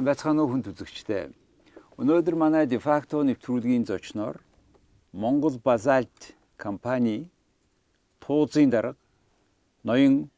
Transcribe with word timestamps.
сайн 0.00 0.08
байцгаана 0.08 0.42
уу 0.48 0.56
хүнд 0.56 0.72
үзэгчтэй. 0.72 1.28
Өнөөдөр 2.00 2.32
манай 2.32 2.64
дефакто 2.64 3.20
нэвтрүүлгийн 3.20 3.84
зочноор 3.84 4.40
Монгол 5.12 5.60
Базальт 5.60 6.32
компани 6.56 7.28
туузын 8.24 8.72
дарга 8.72 8.96
ноён 9.84 10.32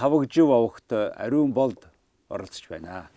лавгжив 0.00 0.48
авахт 0.48 0.88
ариун 1.12 1.52
болд 1.52 1.84
оролцож 2.32 2.64
байна. 2.72 3.12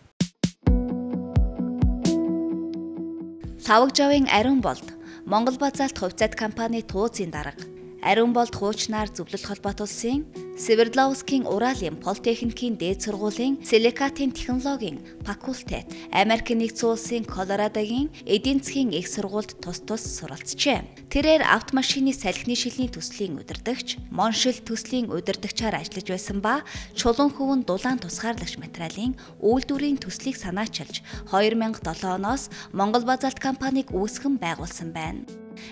Лавгжавын 3.64 4.28
ариун 4.28 4.60
болд 4.60 4.84
Монгол 5.24 5.56
Базальт 5.56 5.96
хувьцаат 5.96 6.36
компани 6.36 6.82
туузын 6.82 7.32
дарга 7.32 7.79
Ариун 8.02 8.32
болд 8.32 8.56
хуучнаар 8.56 9.12
зөвлөл 9.12 9.44
холбоот 9.44 9.84
улсын 9.84 10.24
Свердловскийн 10.56 11.44
Уралын 11.44 12.00
политехникийн 12.00 12.76
дээд 12.80 13.04
сургуулийн 13.04 13.60
силикатын 13.60 14.32
технологийн 14.32 15.00
факультет, 15.24 15.84
Америк 16.12 16.48
нэгдсэн 16.48 16.88
улсын 16.88 17.24
Колорадогийн 17.24 18.08
эдийн 18.24 18.64
засгийн 18.64 18.92
их 18.96 19.08
сургуульд 19.08 19.60
тус 19.60 19.84
тус 19.84 20.00
суралцжээ. 20.00 21.12
Тэрээр 21.12 21.44
автомашины 21.44 22.12
салхины 22.12 22.56
шилний 22.56 22.88
төслийн 22.88 23.36
удирдагч, 23.36 24.00
Моншил 24.08 24.56
төслийн 24.64 25.12
удирдагчаар 25.12 25.80
ажиллаж 25.80 26.08
байсан 26.08 26.40
ба 26.40 26.64
чулуун 26.96 27.32
хөвөн 27.32 27.64
дулаан 27.68 28.00
тусгаарлагч 28.00 28.56
материалын 28.60 29.16
үйлдвэрийн 29.44 30.00
төслийг 30.00 30.36
санаачилж 30.40 31.04
2007 31.32 31.84
оноос 32.04 32.48
Монгол 32.72 33.04
Базалт 33.04 33.40
компанийг 33.40 33.92
үүсгэн 33.92 34.40
байгуулсан 34.40 34.92
байна. 34.92 35.24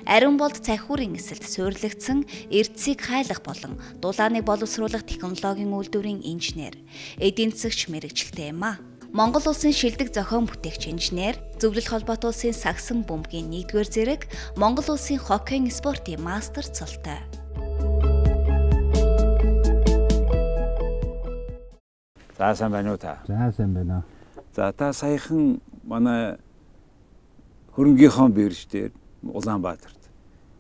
Ариун 0.07 0.37
болд 0.37 0.61
цахиурын 0.61 1.17
эсэлд 1.17 1.45
суйрлагдсан 1.45 2.25
эрдсийг 2.51 3.01
хайлах 3.05 3.43
болон 3.43 3.77
дулааныг 4.03 4.45
боловсруулах 4.45 5.05
технологийн 5.05 5.73
үйлдвэрийн 5.73 6.23
инженер, 6.25 6.75
эдийн 7.19 7.53
засгч 7.53 7.89
мэрэгчлээ 7.93 8.53
юм 8.53 8.65
а. 8.65 8.79
Монгол 9.09 9.49
улсын 9.49 9.73
шилдэг 9.73 10.13
зохион 10.13 10.45
бүтээгч 10.45 10.93
инженер, 10.93 11.41
зөвлөл 11.57 11.89
холбоот 11.89 12.29
улсын 12.29 12.53
сагсан 12.53 13.09
бөмбөгийн 13.09 13.49
1-р 13.65 13.89
зэрэг 13.89 14.29
Монгол 14.61 14.93
улсын 14.93 15.17
хоккейн 15.17 15.73
спортын 15.73 16.21
мастер 16.21 16.69
цолтой. 16.69 17.25
За 22.37 22.55
сайн 22.55 22.71
байна 22.71 22.93
уу 22.93 22.99
та? 23.01 23.19
За 23.27 23.53
сайн 23.57 23.75
байна. 23.75 24.05
За 24.55 24.73
та 24.73 24.93
саяхан 24.93 25.61
манай 25.83 26.37
хөрөнгийнхөө 27.75 28.29
бирж 28.29 28.67
дээр 28.71 28.93
Улаанбаатарт 29.23 30.11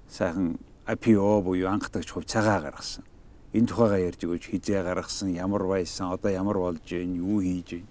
сайхан 0.08 0.58
IPO 0.86 1.42
буюу 1.42 1.68
анхдагч 1.68 2.10
хувьцаагаа 2.10 2.60
гаргасан. 2.62 3.04
Энэ 3.52 3.66
тухайгаа 3.68 4.00
ярьж 4.08 4.24
өгөөч 4.24 4.44
хизээ 4.50 4.82
гаргасан, 4.82 5.36
ямар 5.36 5.64
байсан, 5.68 6.12
одоо 6.12 6.30
ямар 6.32 6.56
болж 6.58 6.80
байна, 6.80 7.16
юу 7.16 7.40
хийж 7.40 7.76
байна. 7.76 7.86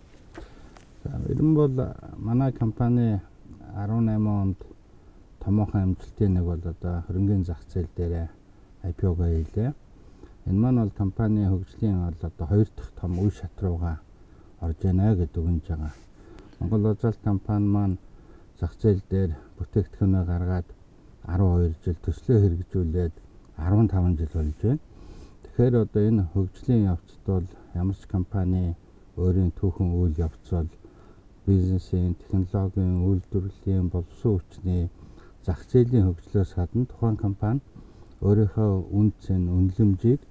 За 1.04 1.10
ерөн 1.32 1.54
бол 1.54 1.76
манай 2.18 2.52
компани 2.52 3.22
18 3.76 4.28
онд 4.28 4.58
томоохон 5.40 5.82
амжилтын 5.82 6.34
нэг 6.34 6.44
бол 6.44 6.62
одоо 6.66 7.04
хөрөнгөний 7.08 7.46
зах 7.46 7.62
зээл 7.70 7.88
дээр 7.96 8.30
IPO-го 8.84 9.24
хийлээ. 9.24 9.74
Энэ 10.48 10.60
маань 10.60 10.82
бол 10.82 10.92
компани 10.98 11.46
хөгжлийн 11.46 12.02
бол 12.02 12.18
одоо 12.22 12.48
хоёр 12.48 12.68
дахь 12.76 12.92
том 13.00 13.20
үе 13.20 13.32
шат 13.32 13.56
руугаа 13.62 14.00
орж 14.62 14.78
байна 14.84 15.16
гэдэг 15.16 15.38
үгнж 15.38 15.66
байгаа. 15.70 15.94
Монгол 16.60 16.92
Узалт 16.92 17.20
компани 17.24 17.68
маань 17.68 17.98
зах 18.60 18.74
зээл 18.82 19.02
дээр 19.10 19.32
бүтээгдэхүүнээ 19.58 20.24
гаргаад 20.32 20.68
12 21.28 21.76
жил 21.84 22.00
төслөө 22.06 22.38
хэрэгжүүлээд 22.42 23.16
15 23.58 24.18
жил 24.20 24.34
болж 24.34 24.58
байна. 24.62 24.80
Тэгэхээр 25.44 25.76
одоо 25.84 26.02
энэ 26.10 26.24
хөгжлийн 26.34 26.84
явцд 26.94 27.22
бол 27.26 27.48
ямар 27.82 27.98
ч 28.00 28.04
компани 28.10 28.76
өөрийн 29.18 29.52
түүхэн 29.60 29.90
үйл 30.00 30.16
явц 30.28 30.46
бол 30.52 30.70
бизнесийн, 31.46 32.16
технологийн, 32.22 32.96
үйлдвэрлэлийн, 33.08 33.88
боловсон 33.94 34.40
хүчний 34.40 34.90
зах 35.46 35.62
зээлийн 35.72 36.06
хөгжлөөс 36.08 36.52
гадна 36.58 36.86
тухайн 36.86 37.18
компани 37.18 37.62
өөрийнхөө 38.26 38.72
үн 38.98 39.14
цэн, 39.24 39.44
үнэлэмжийг 39.58 40.22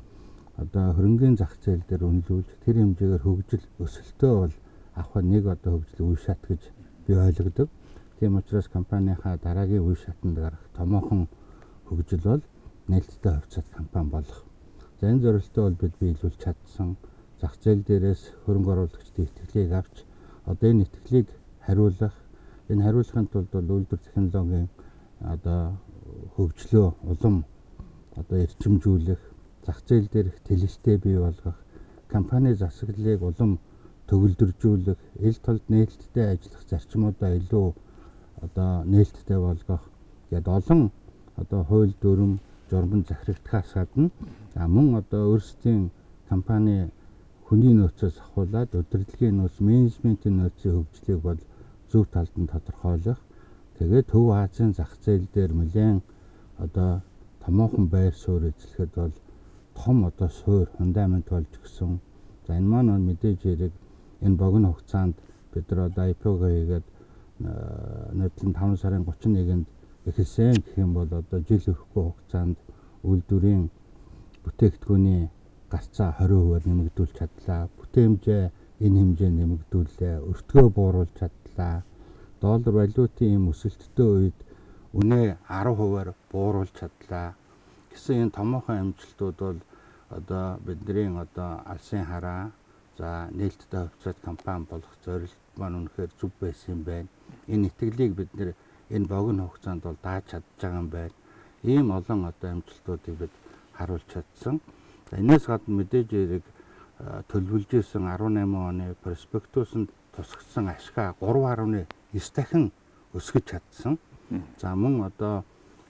одоо 0.62 0.92
хөрөнгөний 0.96 1.38
зах 1.38 1.54
зээл 1.62 1.84
дээр 1.88 2.02
үнэлүүлж 2.10 2.48
тэр 2.64 2.76
хэмжээгээр 2.80 3.22
хөгжил 3.24 3.64
өсөлтөө 3.84 4.32
бол 4.40 4.54
авах 5.00 5.24
нэг 5.24 5.44
одоо 5.54 5.72
хөгжлийн 5.78 6.08
үе 6.10 6.18
шат 6.24 6.40
гэж 6.48 6.62
би 7.06 7.12
ойлгодог. 7.14 7.68
Тийм 8.18 8.36
учраас 8.36 8.68
компанийнхаа 8.68 9.36
дараагийн 9.36 9.84
үе 9.84 9.94
шатанд 9.94 10.36
гарах 10.38 10.64
томоохон 10.72 11.28
хөгжил 11.84 12.24
бол 12.24 12.42
нээлттэй 12.88 13.32
хувьцаат 13.32 13.68
компани 13.76 14.10
болох. 14.10 14.40
За 15.00 15.10
энэ 15.12 15.20
зорилттой 15.20 15.64
бол 15.64 15.76
бид 15.82 15.94
биелүүлж 16.00 16.38
чадсан. 16.40 16.96
Зах 17.40 17.54
зээл 17.60 17.84
дээрээс 17.84 18.22
хөрөнгө 18.44 18.72
оруулагчдын 18.72 19.28
итгэлийг 19.28 19.72
авч 19.72 19.96
одоо 20.46 20.70
энэ 20.70 20.84
итгэлийг 20.88 21.28
хариулах, 21.66 22.14
энэ 22.70 22.84
хариулахын 22.84 23.26
тулд 23.28 23.50
бол 23.52 23.70
үйлдвэр 23.76 24.00
технологийн 24.00 24.68
одоо 25.20 25.76
хөгжлөө 26.36 26.88
улам 27.12 27.44
одоо 28.16 28.38
эрчимжүүлэх, 28.44 29.22
зах 29.66 29.78
зээл 29.86 30.08
дээрх 30.08 30.36
тэлэлтээ 30.48 30.96
бий 31.04 31.18
болгох, 31.18 31.58
компани 32.08 32.54
засаглалыг 32.54 33.20
улам 33.22 33.58
төгөлдржүүлэх, 34.08 35.00
эл 35.20 35.38
толд 35.44 35.64
нээлттэй 35.68 36.24
ажиллах 36.32 36.64
зарчмуудаа 36.70 37.36
илүү 37.36 37.74
одоо 38.44 38.84
нээлттэй 38.84 39.38
болгох 39.38 39.84
гээд 40.30 40.46
олон 40.48 40.90
одоо 41.36 41.60
хууль 41.64 41.94
дүрм 42.02 42.32
журман 42.70 43.04
захирагдахаас 43.08 43.70
гадна 43.74 44.10
мөн 44.74 44.86
одоо 45.00 45.22
өөрсдийн 45.32 45.90
компани 46.28 46.90
хүний 47.46 47.74
нөөцөөс 47.76 48.16
ахуулаад 48.24 48.70
удирдлагын 48.74 49.36
нөөц 49.38 49.56
менежментийн 49.68 50.36
нөөцийн 50.40 50.74
хөгжлийг 50.76 51.20
бол 51.22 51.40
зөв 51.90 52.04
талд 52.14 52.34
нь 52.40 52.50
тодорхойлох 52.52 53.20
тэгээд 53.78 54.10
Төв 54.12 54.26
Азийн 54.42 54.72
зах 54.78 54.92
зээл 55.04 55.26
дээр 55.34 55.52
нэлээд 55.54 56.02
одоо 56.64 56.90
томоохон 57.42 57.86
байр 57.94 58.14
суурь 58.14 58.50
эзлэхэд 58.50 58.92
бол 59.00 59.14
том 59.78 60.04
одоо 60.04 60.28
суур 60.28 60.66
фундамент 60.76 61.28
болж 61.30 61.52
гисэн. 61.62 62.00
За 62.46 62.52
энэ 62.58 62.68
маань 62.72 63.06
мэдээж 63.08 63.40
хэрэг 63.42 63.72
энэ 64.24 64.36
богино 64.36 64.72
хугацаанд 64.72 65.14
бид 65.52 65.70
нар 65.70 65.80
одоо 65.88 66.04
IPO-го 66.10 66.46
хийгээд 66.48 66.86
нийтлэн 67.38 68.52
5 68.54 68.80
сарын 68.80 69.04
31-нд 69.04 69.66
эхэлсэн 70.08 70.54
гэх 70.64 70.78
юм 70.78 70.94
бол 70.94 71.10
одоо 71.10 71.40
жил 71.48 71.60
өхгүй 71.60 72.02
хугацаанд 72.04 72.56
үйлдвэрийн 73.04 73.68
бүтээгдэхүүний 74.44 75.28
гарцаа 75.68 76.14
20%-аар 76.18 76.64
нэмэгдүүлж 76.64 77.12
чадлаа. 77.18 77.68
Бүтээмжээ 77.78 78.42
энэ 78.84 78.98
хэмжээ 79.00 79.30
нэмэгдүүлээ. 79.34 80.16
Өртгөө 80.30 80.66
бууруулж 80.76 81.12
чадлаа. 81.18 81.82
Доллар 82.40 82.74
валютын 82.74 83.28
ийм 83.34 83.44
өсөлттэй 83.52 84.08
үед 84.16 84.38
үнэ 84.96 85.36
10%-аар 85.50 86.14
бууруулж 86.30 86.72
чадлаа. 86.72 87.34
гэсэн 87.90 88.22
энэ 88.22 88.36
томоохон 88.38 88.76
амжилтууд 88.92 89.36
бол 89.40 89.60
одоо 90.08 90.58
бидний 90.66 91.08
одоо 91.24 91.60
алсын 91.72 92.04
хараа 92.04 92.52
за 92.98 93.28
нээлттэй 93.32 93.82
хувьцаат 93.88 94.18
компани 94.22 94.66
болох 94.70 94.94
зорилт 95.04 95.45
маань 95.58 95.78
үнэхээр 95.80 96.10
зүв 96.20 96.30
байсан 96.40 96.76
юм 96.76 96.82
байна 96.84 97.08
энэ 97.48 97.66
итгэлийг 97.70 98.12
бид 98.14 98.30
нэр 98.34 98.54
энэ 98.90 99.06
богино 99.06 99.46
хугацаанд 99.46 99.82
бол 99.82 99.96
дааж 100.02 100.24
чадж 100.30 100.44
байгаа 100.60 100.80
юм 100.82 100.88
байна. 100.88 101.10
Ийм 101.62 101.90
олон 101.90 102.24
одоо 102.30 102.50
амжилтуудыг 102.50 103.16
бид 103.18 103.30
харуулж 103.78 104.06
чадсан. 104.12 104.60
Энээс 105.12 105.46
гадна 105.46 105.74
мэдээж 105.76 106.08
хэрэг 106.10 106.44
төлөвлөж 107.30 107.70
исэн 107.74 108.04
18 108.06 108.68
оны 108.70 108.94
перспектусанд 109.04 109.88
тусгсан 110.14 110.68
ашгаа 110.68 111.14
3.9 111.20 111.86
дахин 112.34 112.72
өсгөж 113.14 113.44
чадсан. 113.50 113.98
За 114.58 114.74
мөн 114.74 115.04
одоо 115.06 115.44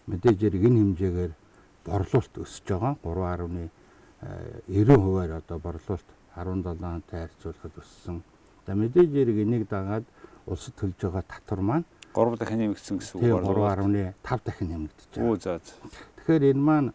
мэдээж 0.06 0.38
хэрэг 0.40 0.64
энэ 0.68 0.80
хэмжээгээр 0.80 1.32
борлуулалт 1.84 2.34
өсөж 2.44 2.66
байгаа 2.68 2.94
3.90%-аар 3.00 5.30
одоо 5.40 5.58
борлуулалт 5.58 6.08
17-тай 6.36 7.20
харьцуулахад 7.24 7.74
өссөн. 7.80 8.20
За 8.66 8.74
мэдээж 8.74 9.10
хэрэг 9.14 9.38
энийг 9.46 9.68
дагаад 9.70 10.04
улсад 10.46 10.74
төлж 10.74 10.98
байгаа 10.98 11.24
татвар 11.26 11.60
маань 11.62 11.86
3 12.14 12.38
дахин 12.40 12.58
нэмэгдсэн 12.58 12.96
гэсэн 12.98 13.14
үг 13.20 13.44
байна. 13.44 14.14
3.5 14.24 14.40
дахин 14.44 14.68
нэмэгдэж 14.72 15.10
байгаа. 15.14 15.30
Үу 15.30 15.36
за. 15.36 15.60
Тэгэхээр 16.16 16.44
энэ 16.50 16.62
маань 16.66 16.90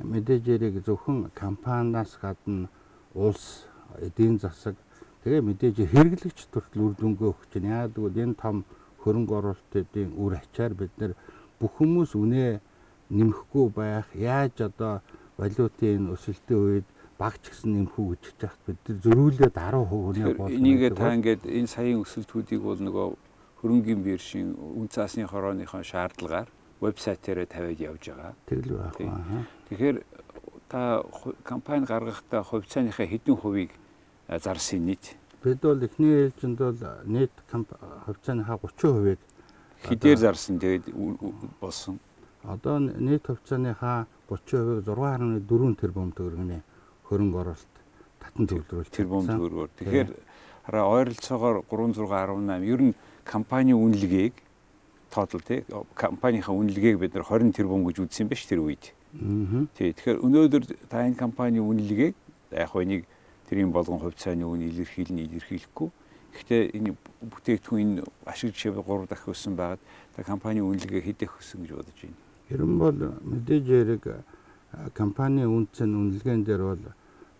мэдээж 0.00 0.42
яриг 0.48 0.74
зөвхөн 0.82 1.30
компаниас 1.34 2.16
гадна 2.22 2.68
улс 3.14 3.68
эдийн 4.00 4.38
засаг 4.40 4.74
тэгээ 5.22 5.42
мэдээж 5.44 5.76
хэрэглэгч 5.92 6.38
төртөл 6.48 6.90
үр 6.90 6.94
дүнгээ 6.96 7.28
өгч 7.28 7.50
байна. 7.54 7.84
Яг 7.84 7.92
тэгвэл 7.94 8.22
энэ 8.24 8.40
том 8.40 8.64
хөрөнгө 9.04 9.34
оруулалтын 9.38 10.10
үр 10.16 10.32
ачаар 10.40 10.72
бид 10.74 10.92
нэр 10.96 11.12
бүх 11.60 11.76
хүмүүс 11.78 12.16
үнэ 12.16 12.58
нэмэхгүй 13.12 13.66
байх 13.76 14.08
яаж 14.16 14.56
одоо 14.64 15.04
валютын 15.36 16.10
өсөлтийн 16.14 16.60
үед 16.64 16.88
багч 17.22 17.42
гэсэн 17.54 17.70
нэмхүү 17.78 18.04
гэж 18.10 18.22
хичээх 18.26 18.54
бид 18.66 18.78
нар 18.82 18.98
зөрүүлээд 19.06 19.54
10% 19.54 19.86
хүнээ 19.86 20.34
болно. 20.34 20.56
Энийг 20.58 20.82
та 20.98 21.14
ингээд 21.14 21.42
энэ 21.46 21.70
саяын 21.70 22.02
өсөлтүүдийг 22.02 22.60
бол 22.66 22.80
нөгөө 22.82 23.06
хөрөнгөний 23.62 24.02
биржийн 24.02 24.58
үн 24.58 24.90
цаасны 24.90 25.30
хорооныхон 25.30 25.86
шаардлагаар 25.86 26.50
вебсайтаараа 26.82 27.46
тавиад 27.46 27.78
явж 27.78 28.02
байгаа. 28.10 28.34
Тэгэл 28.50 28.74
байна. 28.74 29.46
Тэгэхээр 29.70 29.96
та 30.66 31.06
компани 31.46 31.86
гаргахдаа 31.86 32.42
хувьцааныхаа 32.42 33.06
хэдэн 33.06 33.36
хувийг 33.38 33.70
зарсан 34.26 34.82
нийт 34.82 35.14
Бид 35.42 35.60
бол 35.62 35.82
эхний 35.82 36.26
ээлжинд 36.26 36.58
бол 36.58 36.78
нийт 37.06 37.34
хувьцааныхаа 37.50 38.58
30%-ийг 38.62 39.18
хідээр 39.86 40.18
зарсан 40.18 40.58
тэгээд 40.58 40.90
болсон. 41.60 41.98
Одоо 42.42 42.78
нийт 42.78 43.26
хувьцааныхаа 43.26 44.06
30%-ийг 44.30 44.86
6.4 44.86 45.80
тэрбум 45.82 46.10
төгрөгийн 46.14 46.62
хөрөнгө 47.12 47.38
оруулалт 47.44 47.74
татан 48.24 48.48
төвлөрүүлж 48.48 48.88
тэрбум 48.88 49.28
төгрөгөөр. 49.28 49.70
Тэгэхээр 49.76 50.10
хараа 50.64 50.84
ойролцоогоор 50.88 51.56
3618 51.68 52.72
ер 52.72 52.80
нь 52.80 52.94
компани 53.28 53.76
үнэлгээг 53.76 54.34
тоотол 55.12 55.44
тий 55.44 55.64
компанийнхаа 55.94 56.56
үнэлгээг 56.56 56.96
бид 56.96 57.12
нар 57.12 57.28
20 57.28 57.52
тэрбум 57.52 57.84
гэж 57.84 58.00
үзсэн 58.08 58.32
байж 58.32 58.48
тэр 58.48 58.64
үед. 58.64 58.96
Тий 59.76 59.92
тэгэхээр 59.92 60.24
өнөөдөр 60.24 60.62
та 60.88 61.04
энэ 61.04 61.20
компани 61.20 61.60
үнэлгээг 61.60 62.14
яг 62.56 62.72
нэг 62.72 63.04
тэрийн 63.52 63.68
болгон 63.68 64.00
хувьцааны 64.00 64.48
үн 64.48 64.64
илэрхийлнэ 64.72 65.28
илэрхийлэхгүй. 65.28 65.88
Гэхдээ 66.32 66.62
энэ 66.80 66.96
бүтээгдэхүүн 67.20 67.80
энэ 67.84 68.02
ашиг 68.24 68.56
жишээ 68.56 68.80
3 68.80 69.04
дахь 69.04 69.28
өссөн 69.28 69.52
байгаад 69.52 69.82
та 70.16 70.24
компани 70.24 70.64
үнэлгээ 70.64 71.04
хэдэх 71.04 71.36
өссөн 71.36 71.68
гэж 71.68 71.76
бодож 71.76 71.98
байна. 72.00 72.16
Ер 72.48 72.62
нь 72.64 72.78
бол 72.80 72.96
мэдээж 73.20 73.64
яриг 73.68 74.04
компани 74.96 75.44
үнцэн 75.44 75.92
үнэлгээн 75.92 76.44
дээр 76.48 76.62
бол 76.64 76.84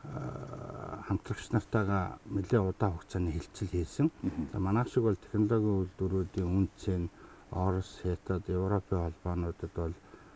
хамтрагч 0.03 1.51
нартайгаа 1.55 2.19
нэлээд 2.27 2.69
удаа 2.75 2.91
хугацааны 2.91 3.31
хилцэл 3.33 3.71
хийсэн. 3.71 4.11
Манайх 4.55 4.89
шиг 4.91 5.03
бол 5.07 5.17
технологийн 5.17 5.87
үйлдвэрүүдийн 5.87 6.51
үнцэн 6.59 7.03
Орос, 7.53 8.01
Хятад, 8.03 8.49
Европын 8.49 9.13
холбоонуудад 9.13 9.73
бол 9.77 9.95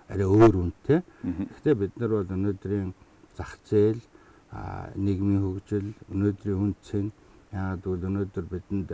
арай 0.08 0.26
өөр 0.26 0.54
үнэтэй. 0.56 1.00
Гэхдээ 1.22 1.74
бид 1.74 1.92
нар 1.98 2.10
бол 2.10 2.30
өнөөдрийн 2.30 2.94
зах 3.36 3.58
зээл 3.64 4.00
нийгмийн 4.94 5.42
хөгжил 5.42 5.88
өнөөдрийн 6.12 6.60
үнц 6.62 6.88
нь 6.94 7.10
яагаад 7.50 7.82
гэвэл 7.82 8.08
өнөөдөр 8.08 8.46
бидэнд 8.46 8.90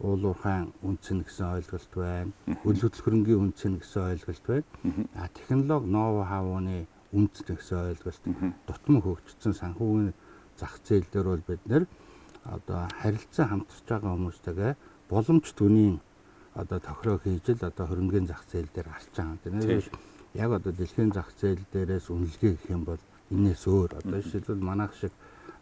уулуурхайн 0.00 0.72
үнц 0.82 1.06
нь 1.14 1.22
гэсэн 1.22 1.54
ойлголт 1.56 1.92
байна. 1.94 2.32
Хөл 2.64 2.80
хөдөлгөөнгийн 2.82 3.42
үнц 3.44 3.60
нь 3.68 3.78
гэсэн 3.78 4.02
ойлголт 4.10 4.44
байна. 4.48 4.66
А 5.14 5.28
технологи 5.28 5.86
ноу 5.86 6.24
хавууны 6.24 6.86
үнц 7.12 7.42
гэсэн 7.46 7.94
ойлголт. 7.94 8.24
Дутмаг 8.66 9.02
хөгжсөн 9.04 9.54
санхүүгийн 9.54 10.14
зах 10.58 10.80
зээл 10.82 11.06
дээр 11.12 11.26
бол 11.30 11.44
бид 11.46 11.62
нэр 11.66 11.84
одоо 12.44 12.88
харилцан 13.00 13.46
хамтарч 13.48 13.84
байгаа 13.86 14.14
хүмүүстэйгээ 14.14 14.72
боломж 15.10 15.46
түвний 15.54 16.00
одоо 16.54 16.78
тохироо 16.80 17.18
хийж 17.20 17.46
л 17.54 17.68
одоо 17.70 17.86
хөрөнгөний 17.86 18.30
зах 18.30 18.42
зээл 18.50 18.70
дээр 18.74 18.88
гарч 18.88 19.10
байгаа. 19.14 19.38
Тэгэхээр 19.44 19.86
яг 20.34 20.50
одоо 20.58 20.72
дэлхийн 20.72 21.12
зах 21.12 21.30
зээл 21.36 21.62
дээрээс 21.72 22.06
үнэлгээ 22.10 22.52
гэх 22.56 22.70
юм 22.70 22.82
бол 22.88 23.02
энэс 23.30 23.62
өөр. 23.66 23.90
Одоо 24.00 24.18
жишээлбэл 24.22 24.62
манайх 24.62 24.92
шиг 24.96 25.12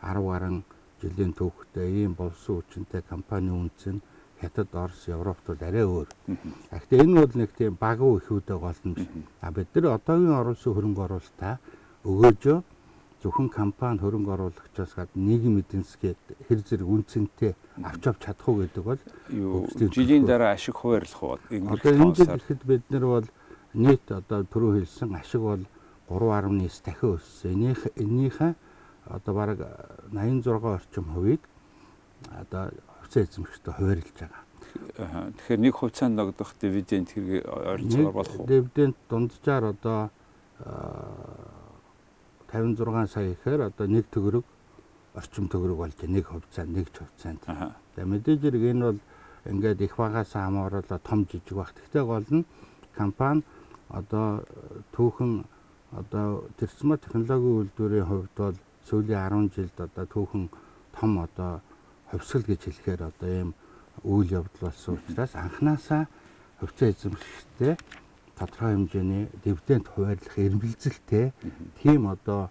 10 0.00 0.22
гаруй 0.22 0.62
жилийн 1.00 1.32
түүхтэй 1.36 2.04
ийм 2.04 2.14
болсон 2.14 2.62
хүчинтэй 2.62 3.02
компани 3.02 3.50
үнц 3.50 3.88
нь 3.90 4.00
Хятад, 4.40 4.74
Орос, 4.74 5.08
Европт 5.08 5.46
бол 5.46 5.60
арай 5.60 5.84
өөр. 5.84 6.08
Гэхдээ 6.70 7.00
энэ 7.02 7.20
бол 7.20 7.34
нэг 7.38 7.50
тийм 7.56 7.76
багуу 7.80 8.18
ихүүдэ 8.18 8.58
голно. 8.58 8.94
А 9.40 9.50
бид 9.50 9.68
нар 9.74 9.94
одоогийн 9.94 10.34
оруулсан 10.34 10.74
хөрөнгө 10.74 11.02
оруулалтаа 11.06 11.58
өгөөжөө 12.04 12.58
зөвхөн 13.24 13.48
компани 13.48 13.98
хөрөнгө 14.04 14.32
оруулагчаас 14.36 14.92
гад 14.94 15.08
нийгэм 15.16 15.62
эдийн 15.64 15.84
засгийн 15.86 16.18
хэр 16.44 16.60
зэрэг 16.60 16.84
үнцэнтэй 16.84 17.54
авч 17.80 18.02
авч 18.04 18.20
чадах 18.20 18.48
уу 18.48 18.60
гэдэг 18.60 18.84
бол 18.84 19.00
жилийн 19.96 20.28
дараа 20.28 20.52
ашиг 20.52 20.76
хуваарлах 20.76 21.22
уу? 21.22 21.38
Одоо 21.48 21.90
энэ 21.96 22.14
жил 22.14 22.36
ихэд 22.36 22.60
бид 22.68 22.84
нар 22.92 23.04
бол 23.08 23.26
нийт 23.72 24.04
одоо 24.12 24.44
түрүү 24.44 24.84
хэлсэн 24.84 25.16
ашиг 25.16 25.40
бол 25.40 25.64
3.9 26.12 26.84
дахин 26.84 27.16
өссөн. 27.16 27.52
Энийх 27.56 27.80
энийхээ 27.96 28.52
одоо 29.08 29.32
бараг 29.34 29.58
86 30.12 30.64
орчим 30.64 31.04
хувийг 31.16 31.40
одоо 32.28 32.76
хувьцаа 33.14 33.22
эзэмшигчтэй 33.22 33.74
хуваарлж 33.74 34.10
байгаа. 34.18 34.42
Тэгэхээр 35.38 35.60
нэг 35.62 35.74
хувьцаанд 35.74 36.16
ногдох 36.18 36.50
дивиденд 36.58 37.08
хэрэг 37.14 37.46
ойролцоогоор 37.46 38.14
болох 38.14 38.40
уу? 38.40 38.46
Дивиденд 38.46 38.96
дунджаар 39.08 39.64
одоо 39.70 40.10
56 42.50 43.10
сая 43.10 43.32
ихээр 43.32 43.60
одоо 43.70 43.86
нэг 43.86 44.06
төгрөг 44.10 44.44
орчим 45.14 45.46
төгрөг 45.48 45.78
болж 45.78 45.98
нэг 46.02 46.26
хувьцаа 46.26 46.66
нэг 46.66 46.90
хувьцаанд. 46.90 47.42
Тэгээ 47.94 48.10
мэдээж 48.10 48.40
хэрэг 48.42 48.64
энэ 48.74 48.84
бол 48.84 49.00
ингээд 49.46 49.80
их 49.86 49.94
багаас 49.96 50.34
хамааруулаад 50.34 51.02
том 51.02 51.26
жижиг 51.30 51.54
баг. 51.54 51.70
Тэгтээ 51.70 52.02
гол 52.02 52.26
нь 52.30 52.44
компани 52.98 53.42
одоо 53.88 54.42
түүхэн 54.90 55.46
одоо 55.94 56.50
тэрсмар 56.58 56.98
технологийн 56.98 57.58
үйлдвэрийн 57.62 58.08
хувьд 58.10 58.34
бол 58.34 58.58
сүүлийн 58.90 59.22
10 59.22 59.54
жилд 59.54 59.78
одоо 59.78 60.04
түүхэн 60.10 60.50
том 60.98 61.18
одоо 61.18 61.62
хувьсгал 62.10 62.44
гэж 62.48 62.60
хэлэхээр 62.64 63.02
одоо 63.08 63.30
ийм 63.30 63.50
үйл 64.02 64.28
явдал 64.40 64.60
болсон 64.60 64.98
учраас 64.98 65.32
анханасаа 65.34 66.08
хувьцаа 66.60 66.88
эзэмшигчтэй 66.90 67.74
тодорхой 68.38 68.72
хэмжээний 68.74 69.24
дивиденд 69.44 69.86
хуваарлах 69.88 70.36
эрмэлзэлтэй 70.38 71.32
тийм 71.80 72.08
одоо 72.08 72.50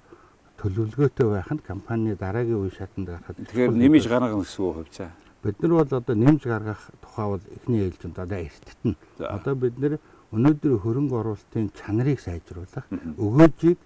төлөвлөгөөтэй 0.58 1.28
байх 1.28 1.50
нь 1.52 1.66
компани 1.66 2.16
дараагийн 2.16 2.62
үе 2.64 2.72
шатанд 2.72 3.08
гарахад 3.10 3.38
тэгэхээр 3.38 3.72
нэмж 3.76 4.06
гаргах 4.08 4.40
гэсэн 4.42 4.64
үг 4.64 4.76
хувьцаа 4.78 5.12
бид 5.44 5.62
нар 5.62 5.72
бол 5.72 5.94
одоо 6.00 6.16
нэмж 6.16 6.42
гаргах 6.44 6.82
тухай 7.02 7.28
бол 7.28 7.42
эхний 7.52 7.82
ээлжинд 7.84 8.18
одоо 8.18 8.40
эртэтэн. 8.40 8.96
Одоо 9.20 9.56
бид 9.56 9.76
нэр 9.78 10.00
өнөөдөр 10.32 10.80
хөрөнгө 10.80 11.16
оруулалтын 11.20 11.70
чанарыг 11.76 12.20
сайжруулах 12.24 12.88
өгөөжийг 13.20 13.78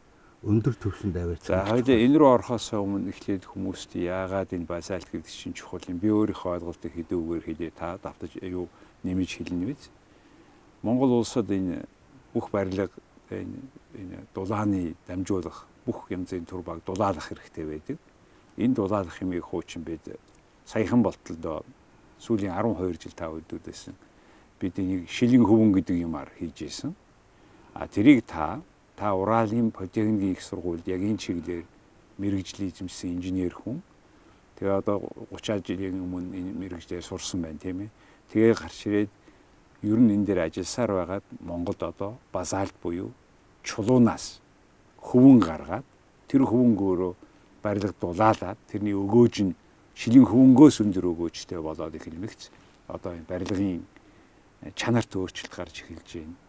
өндөр 0.45 0.75
түвшинд 0.77 1.17
аваач. 1.17 1.41
За 1.49 1.65
хоёул 1.65 1.89
энэ 1.89 2.17
рүү 2.21 2.29
орохоос 2.37 2.69
өмнө 2.77 3.09
эхлээд 3.09 3.49
хүмүүст 3.49 3.97
яагаад 3.97 4.53
энэ 4.53 4.69
базальт 4.69 5.09
гэдэг 5.09 5.33
чинь 5.33 5.57
чухал 5.57 5.81
юм. 5.89 5.97
Би 5.97 6.13
өөрийнхөө 6.13 6.61
ойлголтыг 6.61 6.93
хэдэн 6.93 7.17
үгээр 7.17 7.43
хэлээ 7.49 7.71
та 7.73 7.97
давтаж 7.97 8.37
юу 8.45 8.69
нэмж 9.01 9.31
хэлнэ 9.33 9.65
биз. 9.65 9.89
Монгол 10.85 11.17
улсад 11.17 11.49
энэ 11.49 11.89
бүх 12.37 12.53
барилга 12.53 12.93
энэ 13.33 13.57
энэ 13.97 14.17
дулааны 14.37 14.93
дамжуулах 15.09 15.65
бүх 15.89 16.05
янзын 16.13 16.45
төр 16.45 16.61
баг 16.61 16.85
дулаалах 16.85 17.33
хэрэгтэй 17.33 17.65
байдаг. 17.65 17.97
Энэ 18.61 18.77
дулаалах 18.77 19.17
хэмээг 19.17 19.41
хуучин 19.41 19.81
бид 19.81 20.05
саяхан 20.69 21.01
болтолдоо 21.01 21.65
сүүлийн 22.21 22.53
12 22.53 23.01
жил 23.01 23.15
та 23.17 23.33
өдөөдөөсөн 23.33 23.95
бид 24.61 24.77
энийг 24.77 25.09
шилэн 25.09 25.41
хөвөн 25.41 25.73
гэдэг 25.81 25.97
юмар 25.97 26.29
хийж 26.37 26.61
исэн. 26.61 26.93
А 27.73 27.87
тэрийг 27.87 28.25
та 28.25 28.61
та 28.97 29.13
Уралын 29.13 29.69
политехникийн 29.71 30.33
их 30.33 30.41
сургуульд 30.41 30.87
яг 30.89 31.01
энэ 31.05 31.21
чиглэлээр 31.21 31.65
мэрэгжил 32.17 32.65
эзэмшсэн 32.65 33.21
инженер 33.21 33.53
хүн. 33.53 33.85
Тэгээ 34.57 34.73
одоо 34.73 35.13
30 35.29 35.61
жилийн 35.61 36.01
өмнө 36.01 36.33
энэ 36.33 36.57
мэрэгжлээр 36.57 37.05
сурсан 37.05 37.45
байна 37.45 37.61
тийм 37.61 37.85
ээ. 37.85 37.89
Тэгээ 38.33 38.53
гарч 38.57 38.79
ирээд 38.89 39.11
ер 39.85 39.99
нь 40.01 40.13
энэ 40.17 40.25
дээр 40.25 40.39
ажилласаар 40.49 40.91
байгаад 40.97 41.25
Монголд 41.45 41.81
одоо 41.85 42.17
базальт 42.33 42.73
буюу 42.81 43.13
чулуунаас 43.61 44.41
хөвөн 44.97 45.39
гаргаад 45.45 45.85
тэр 46.25 46.41
хөвөнгөөрөө 46.49 47.13
барилга 47.61 47.93
дулаалаад 48.01 48.57
тэрний 48.65 48.97
өгөөж 48.97 49.35
нь 49.45 49.53
шилэн 49.93 50.25
хөвөнгөөс 50.25 50.81
өндөр 50.81 51.05
өгөөжтэй 51.13 51.61
болоод 51.61 51.93
эхэлмэгц 51.93 52.49
одоо 52.89 53.13
энэ 53.13 53.29
барилгын 53.29 53.85
чанарт 54.73 55.13
өөрчлөлт 55.13 55.53
гарч 55.53 55.85
эхэлж 55.85 56.09
байна. 56.17 56.46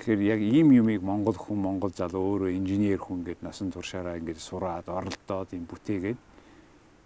Тэгэхээр 0.00 0.32
яг 0.32 0.40
ийм 0.40 0.72
юмыг 0.72 1.04
монгол 1.04 1.36
хүн 1.36 1.60
монгол 1.60 1.92
залуу 1.92 2.40
өөрөө 2.40 2.56
инженер 2.56 2.96
хүн 3.04 3.20
гэдэг 3.20 3.44
насан 3.44 3.68
туршаараа 3.68 4.16
ингээд 4.16 4.40
сураад 4.40 4.88
оролдоод 4.88 5.52
юм 5.52 5.68
бүтээгээд 5.68 6.16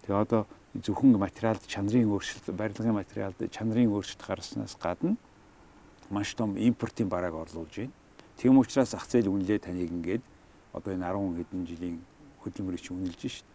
тэгээ 0.06 0.22
одоо 0.22 0.46
зөвхөн 0.78 1.18
материалд 1.18 1.66
чанарын 1.66 2.06
өөрчлөлт 2.06 2.54
барилгын 2.54 2.94
материалд 2.94 3.34
чанарын 3.50 3.90
өөрчлөлт 3.90 4.22
гарснаас 4.22 4.78
гадна 4.78 5.18
маш 6.06 6.38
том 6.38 6.54
импортын 6.54 7.10
барааг 7.10 7.34
орлуулж 7.34 7.74
байна. 7.74 7.90
Тийм 8.38 8.62
учраас 8.62 8.94
зах 8.94 9.10
зээл 9.10 9.26
үнэлээ 9.26 9.58
таныг 9.58 9.90
ингээд 9.90 10.22
одоо 10.70 10.94
энэ 10.94 11.02
10 11.02 11.34
хэдэн 11.34 11.66
жилийн 11.66 11.98
хөдөлмөрийг 12.46 12.78
чи 12.78 12.94
үнэлж 12.94 13.20
шít. 13.26 13.48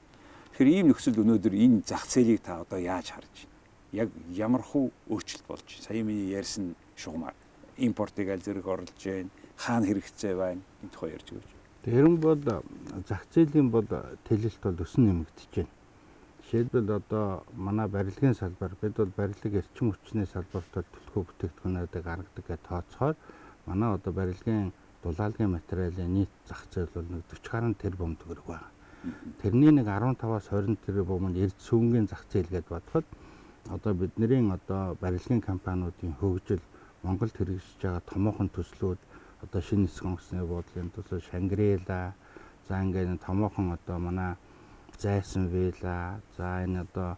Тэгэхээр 0.52 0.84
ийм 0.84 0.92
нөхцөлд 0.92 1.16
өнөөдөр 1.16 1.56
энэ 1.56 1.88
зах 1.88 2.04
зээлийг 2.12 2.44
та 2.44 2.60
одоо 2.68 2.76
яаж 2.76 3.16
харж 3.16 3.48
байна? 3.48 3.56
Яг 4.04 4.10
ямар 4.36 4.68
хуу 4.68 4.92
өөрчлөлт 5.08 5.48
болж 5.48 5.68
сая 5.80 6.04
миний 6.04 6.28
ярьсан 6.28 6.76
шугамар 7.00 7.40
импортыг 7.88 8.30
аль 8.30 8.46
зэрэг 8.46 8.68
орлож 8.68 9.02
байна 9.06 9.30
хаана 9.58 9.86
хэрэгцээ 9.88 10.34
байна 10.36 10.62
энэ 10.82 10.92
тухай 10.94 11.12
ярьж 11.16 11.28
өгөөч. 11.32 11.50
Тэрэн 11.84 12.16
бол 12.20 12.42
зах 13.08 13.24
зээлийн 13.34 13.70
бол 13.72 13.88
тэлэлт 14.28 14.62
бол 14.64 14.84
өсөн 14.86 15.04
нэмэгдэж 15.08 15.52
байна. 15.56 15.74
Жишээлбэл 16.44 16.90
одоо 17.00 17.44
манай 17.54 17.88
барилгын 17.88 18.34
салбар 18.34 18.74
бид 18.82 18.96
бол 18.98 19.12
барилга 19.16 19.60
эрчим 19.62 19.92
хүчний 19.92 20.26
салбарт 20.26 20.72
төлхөө 20.74 21.24
бүтээгдэхүүнүүдийг 21.28 22.04
гаргадаг 22.04 22.46
гэж 22.48 22.62
тооцохоор 22.68 23.16
манай 23.68 23.90
одоо 23.94 24.12
барилгын 24.14 24.72
дулаалгын 25.04 25.56
материалын 25.56 26.14
нийт 26.14 26.32
зах 26.48 26.66
зээл 26.72 26.90
бол 26.96 27.08
нэг 27.08 27.24
40 27.32 27.52
гаруй 27.52 27.74
тэрбум 27.76 28.16
төгрөг 28.18 28.48
байна. 28.48 28.70
Тэрний 29.42 29.72
нэг 29.72 29.88
15-аас 29.88 30.50
20 30.52 30.76
тэрбум 30.86 31.30
нь 31.30 31.40
эрд 31.44 31.58
сүүнгийн 31.68 32.08
зах 32.08 32.26
зээл 32.32 32.50
гэдээ 32.52 32.74
бодоход 32.76 33.06
одоо 33.70 33.94
бидний 33.94 34.44
одоо 34.52 34.98
барилгын 35.00 35.42
компаниудын 35.42 36.18
хөгжил 36.20 36.64
Монголд 37.04 37.34
хэрэгжиж 37.36 37.80
байгаа 37.82 38.04
томоохон 38.12 38.50
төслүүд 38.52 39.00
одоо 39.44 39.62
шинэ 39.62 39.88
нисгэн 39.88 40.10
онгоцны 40.12 40.44
буудлын 40.44 40.90
төсөл 40.92 41.24
Шангрила 41.32 42.14
за 42.68 42.84
ингээд 42.84 43.24
томоохон 43.24 43.72
одоо 43.78 43.98
манай 44.00 44.36
зайсан 45.00 45.48
вилла 45.48 46.20
за 46.36 46.64
энэ 46.64 46.84
одоо 46.84 47.16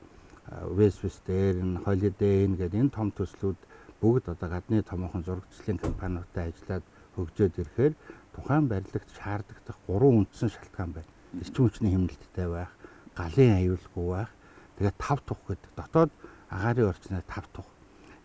дээр 1.26 1.58
нь 1.64 1.82
Holiday 1.86 2.46
Inn 2.46 2.58
гэдэг 2.60 2.80
энэ 2.82 2.96
том 2.96 3.10
төслүүд 3.10 3.58
бүгд 4.02 4.30
одоо 4.34 4.50
гадны 4.50 4.84
томоохон 4.84 5.24
зурагчлалын 5.26 5.80
компаниудтай 5.82 6.54
ажиллаад 6.54 6.86
хөгжөөд 7.16 7.56
ирэхээр 7.62 7.94
тухайн 8.34 8.66
барилгад 8.68 9.10
шаардлагатай 9.18 9.76
гурван 9.88 10.26
үндсэн 10.26 10.50
шалтгаан 10.50 10.92
байна. 10.94 11.12
Эрчим 11.42 11.64
хүчний 11.66 11.92
хэмнэлттэй 11.94 12.48
байх, 12.50 12.72
галын 13.16 13.54
аюулгүй 13.60 14.08
байх, 14.14 14.32
тэгээд 14.78 14.98
тав 14.98 15.20
тух 15.26 15.40
гэдэг. 15.48 15.72
Дотоод 15.78 16.12
агаарын 16.50 16.90
орчноор 16.92 17.26
тав 17.28 17.46
тух. 17.54 17.68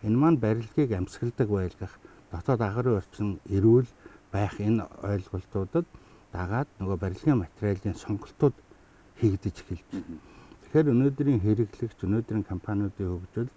Энэ 0.05 0.17
маань 0.17 0.37
барилгыг 0.37 0.91
амьсгалдаг 0.91 1.47
байлгах, 1.49 1.93
дотоод 2.31 2.61
агаарын 2.61 2.99
орчин 3.01 3.29
эрүүл 3.49 3.89
байх 4.31 4.59
энэ 4.59 4.85
ойлголтуудад 5.01 5.85
дагаад 6.33 6.69
нөгөө 6.79 6.97
барилгын 7.01 7.41
материалын 7.41 7.95
сонголтууд 7.97 8.55
хийгдэж 9.17 9.55
эхэлж 9.63 9.85
байна. 9.89 10.21
Тэгэхээр 10.61 10.91
өнөөдрийн 10.93 11.41
хэрэглэгч, 11.41 11.97
өнөөдрийн 12.05 12.45
компаниудын 12.45 13.09
хөгжил 13.09 13.49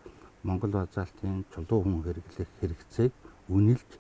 Монгол 0.47 0.73
базаалтын 0.73 1.45
чулуу 1.53 1.85
хүн 1.85 2.01
хэрэглэх 2.07 2.51
хэрэгцээг 2.61 3.13
үнэлж 3.53 3.91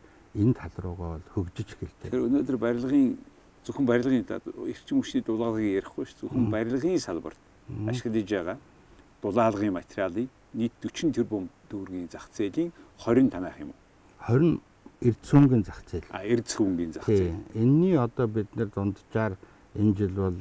энэ 0.41 0.55
тал 0.57 0.75
руугаа 0.81 1.21
бол 1.21 1.27
хөгжиж 1.35 1.69
эхэлдэг. 1.77 2.09
Тэгэхээр 2.09 2.27
өнөөдөр 2.31 2.57
барилгын 2.57 3.19
зөвхөн 3.67 3.87
барилгын 3.87 4.25
эрчим 4.25 4.97
хүчний 5.03 5.23
дулаалагыг 5.27 5.77
ярихгүй 5.85 6.05
ш 6.09 6.17
зөвхөн 6.23 6.49
барилгын 6.49 6.97
салбарт 6.97 7.41
ашиглаж 7.91 8.25
байгаа 8.25 8.57
дулаалгын 9.23 9.73
материалыг 9.73 10.29
нийт 10.55 10.73
40 10.83 11.13
тэрбум 11.15 11.49
төгрөгийн 11.71 12.09
зах 12.11 12.29
зээлийн 12.35 12.73
20 12.99 13.31
танаах 13.31 13.61
юм 13.61 13.71
уу? 13.71 13.79
20 14.27 14.61
эрдсүнгийн 15.01 15.65
зах 15.65 15.81
зээл. 15.87 16.09
А 16.11 16.25
эрдсүнгийн 16.25 16.93
зах 16.93 17.05
зээл. 17.07 17.37
Энийний 17.55 17.97
одоо 17.97 18.27
бид 18.27 18.49
нэр 18.57 18.69
дунджаар 18.69 19.37
энэ 19.75 19.95
жил 19.97 20.13
бол 20.13 20.37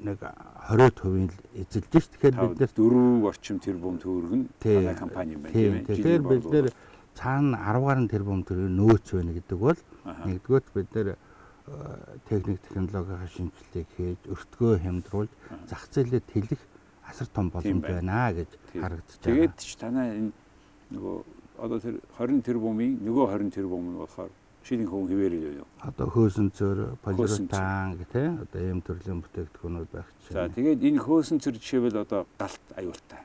нэг 0.00 0.18
20% 0.20 1.28
л 1.28 1.36
эзэлж 1.60 1.92
ш. 1.92 2.08
Тэгэхээр 2.16 2.36
бид 2.40 2.60
нэр 2.60 2.72
дөрөв 2.72 3.28
орчим 3.28 3.58
тэрбум 3.60 4.00
төгрөг 4.00 4.32
нь 4.32 4.46
манай 4.64 4.96
компани 4.96 5.36
юм 5.36 5.42
байна 5.44 5.52
тийм 5.52 5.74
ээ. 5.74 5.84
Тэгэхээр 5.84 6.22
бид 6.24 6.44
нэр 6.48 6.66
цаана 7.12 7.56
10 7.60 7.84
гаруй 7.84 8.08
тэрбум 8.08 8.40
төгрөг 8.48 8.72
нөөц 8.72 9.06
байна 9.12 9.32
гэдэг 9.36 9.58
бол 9.60 9.78
нэгдүгээр 10.24 10.64
бид 10.72 10.88
нэр 10.96 11.08
техник 12.28 12.60
технологийн 12.66 13.28
шинжилгээг 13.34 13.88
хийж 13.96 14.20
өртгөө 14.26 14.72
хямдруулж 14.84 15.32
зах 15.68 15.84
зээлээ 15.92 16.22
тэлэх 16.26 16.62
асар 17.06 17.28
том 17.28 17.50
боломж 17.50 17.82
байна 17.82 18.32
гэж 18.32 18.50
харагдаж 18.74 19.16
байна. 19.18 19.26
Тэгээд 19.26 19.54
ч 19.58 19.76
танаа 19.78 20.06
энэ 20.10 20.32
нөгөө 20.90 21.16
одоо 21.60 21.78
тэр 21.78 21.96
20 22.18 22.42
тэрбумын 22.46 22.98
нөгөө 23.04 23.26
20 23.36 23.54
тэрбум 23.54 23.84
нь 23.92 23.98
болохоор 24.00 24.30
шинийн 24.64 24.88
хүн 24.88 25.08
хിവэрэл 25.08 25.64
юу? 25.64 25.68
Одоо 25.80 26.06
хөөсөн 26.08 26.48
цөр, 26.52 26.78
полиуретан 27.04 27.96
гэх 27.98 28.08
тээ 28.12 28.28
одоо 28.44 28.60
ийм 28.60 28.80
төрлийн 28.84 29.20
бүтээгдэхүүнүүд 29.24 29.90
байх 29.92 30.08
чинь. 30.24 30.34
За 30.36 30.48
тэгээд 30.48 30.80
энэ 30.84 31.00
хөөсөн 31.00 31.38
цөр 31.40 31.54
жишээвэл 31.56 32.02
одоо 32.04 32.26
галт 32.38 32.66
аюултай. 32.76 33.22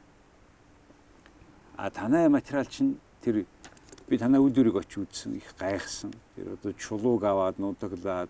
А 1.76 1.90
танай 1.92 2.30
материал 2.30 2.66
чинь 2.66 2.98
тэр 3.22 3.46
би 4.10 4.18
танай 4.18 4.42
үдүрийг 4.42 4.76
очиж 4.76 5.06
үзсэн 5.06 5.38
их 5.38 5.54
гайхсан. 5.60 6.14
Тэр 6.36 6.56
одоо 6.58 6.74
чулууг 6.74 7.24
аваад 7.24 7.60
нутаглаад 7.60 8.30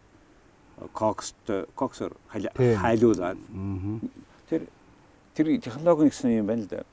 кокст 0.93 1.35
коксор 1.75 2.15
хайлуулаад 2.31 3.37
тэр 4.49 4.67
тэр 5.33 5.57
технологи 5.59 6.11
гэсэн 6.11 6.39
юм 6.43 6.47
байна 6.47 6.63
л 6.63 6.67
да 6.67 6.83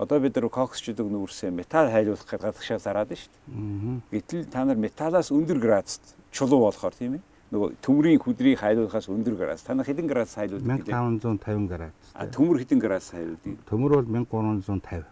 Одоо 0.00 0.16
бид 0.20 0.32
нар 0.36 0.48
коксчдаг 0.48 1.04
нүүрсээ 1.04 1.50
металл 1.52 1.90
хайлуулах 1.92 2.24
гэж 2.24 2.40
гадагшаа 2.40 2.78
зараад 2.80 3.12
шүү 3.12 3.28
дээ. 3.28 4.00
Гэтэл 4.16 4.48
та 4.48 4.64
нар 4.64 4.80
металлаас 4.80 5.28
өндөр 5.28 5.60
градуст 5.60 6.16
чулуу 6.32 6.64
болохоор 6.64 6.96
тийм 6.96 7.20
ээ. 7.20 7.22
Нөгөө 7.52 7.68
төмрийн 7.84 8.16
хүдрийг 8.16 8.64
хайлуулахаас 8.64 9.12
өндөр 9.12 9.36
градус. 9.36 9.60
Та 9.60 9.76
нар 9.76 9.84
хэдэн 9.84 10.08
градус 10.08 10.40
хайлуулдаг 10.40 10.88
гэдэг? 10.88 10.94
1550 10.96 11.68
градус. 11.68 12.08
А 12.16 12.24
төмөр 12.24 12.64
хэдэн 12.64 12.80
градус 12.80 13.10
хайлуулдаг? 13.12 13.60
Төмөр 13.68 13.90
бол 13.92 14.08
1350. 14.08 15.04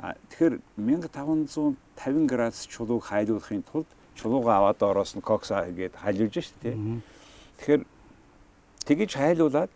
Тэгэхээр 0.00 0.60
1550 0.76 2.26
градус 2.26 2.64
чулууг 2.66 3.04
хайлуулахын 3.04 3.62
тулд 3.68 3.88
чулуугаа 4.16 4.56
аваад 4.64 4.80
ороос 4.82 5.12
нь 5.16 5.20
кокс 5.20 5.52
гээд 5.52 6.00
хайлуулж 6.00 6.34
шүү 6.40 6.56
дээ. 6.64 6.76
Тэгэхээр 7.60 7.82
тэгэж 8.88 9.10
хайлуулад 9.16 9.70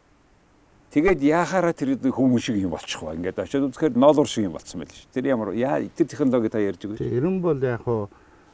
Тэгээд 0.94 1.26
яахаараа 1.26 1.74
тэр 1.74 1.98
хүмүүс 1.98 2.54
шиг 2.54 2.62
юм 2.62 2.70
болчих 2.70 3.02
вэ? 3.02 3.18
Ингээд 3.18 3.42
очиод 3.42 3.66
үзэхээр 3.74 3.98
ноолуур 3.98 4.30
шиг 4.30 4.46
юм 4.46 4.54
болцсон 4.54 4.86
байл 4.86 4.94
ш. 4.94 5.10
Тэр 5.10 5.26
ямар 5.26 5.50
яа 5.58 5.82
тэр 5.90 6.06
технологи 6.06 6.46
та 6.46 6.62
ярьж 6.62 6.86
байгаа. 6.86 7.02
Ерөн 7.02 7.42
бол 7.42 7.58
яг 7.58 7.82
хуу 7.82 8.06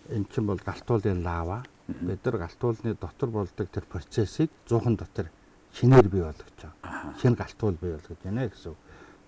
эн 0.08 0.24
чинь 0.24 0.48
бол 0.48 0.56
галтуулын 0.56 1.20
лава. 1.20 1.68
Бид 1.84 2.24
нар 2.24 2.48
галтуулны 2.48 2.96
дотор 2.96 3.28
болдог 3.28 3.68
тэр 3.68 3.84
процессыг 3.84 4.48
100хан 4.72 4.96
дотор 4.96 5.28
шинээр 5.76 6.08
бий 6.08 6.24
болгож 6.24 6.48
байгаа. 6.56 7.12
Шинэ 7.20 7.36
галтуул 7.36 7.76
бий 7.76 7.92
болгож 7.92 8.18
байна 8.24 8.48
гэсэн. 8.48 8.74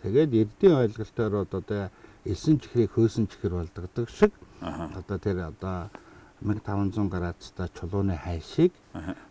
Тэгээд 0.09 0.33
эрдийн 0.33 0.75
ойлголтоор 0.81 1.35
одоо 1.45 1.61
элсэн 2.25 2.61
чихрийг 2.61 2.93
хөөсөн 2.95 3.27
чихэр 3.27 3.59
болдогдог 3.59 4.09
шиг. 4.11 4.33
Одоо 4.61 5.19
тэр 5.19 5.51
одоо 5.51 5.91
1500 6.43 7.09
градустай 7.11 7.69
чулууны 7.75 8.17
хайшийг 8.17 8.73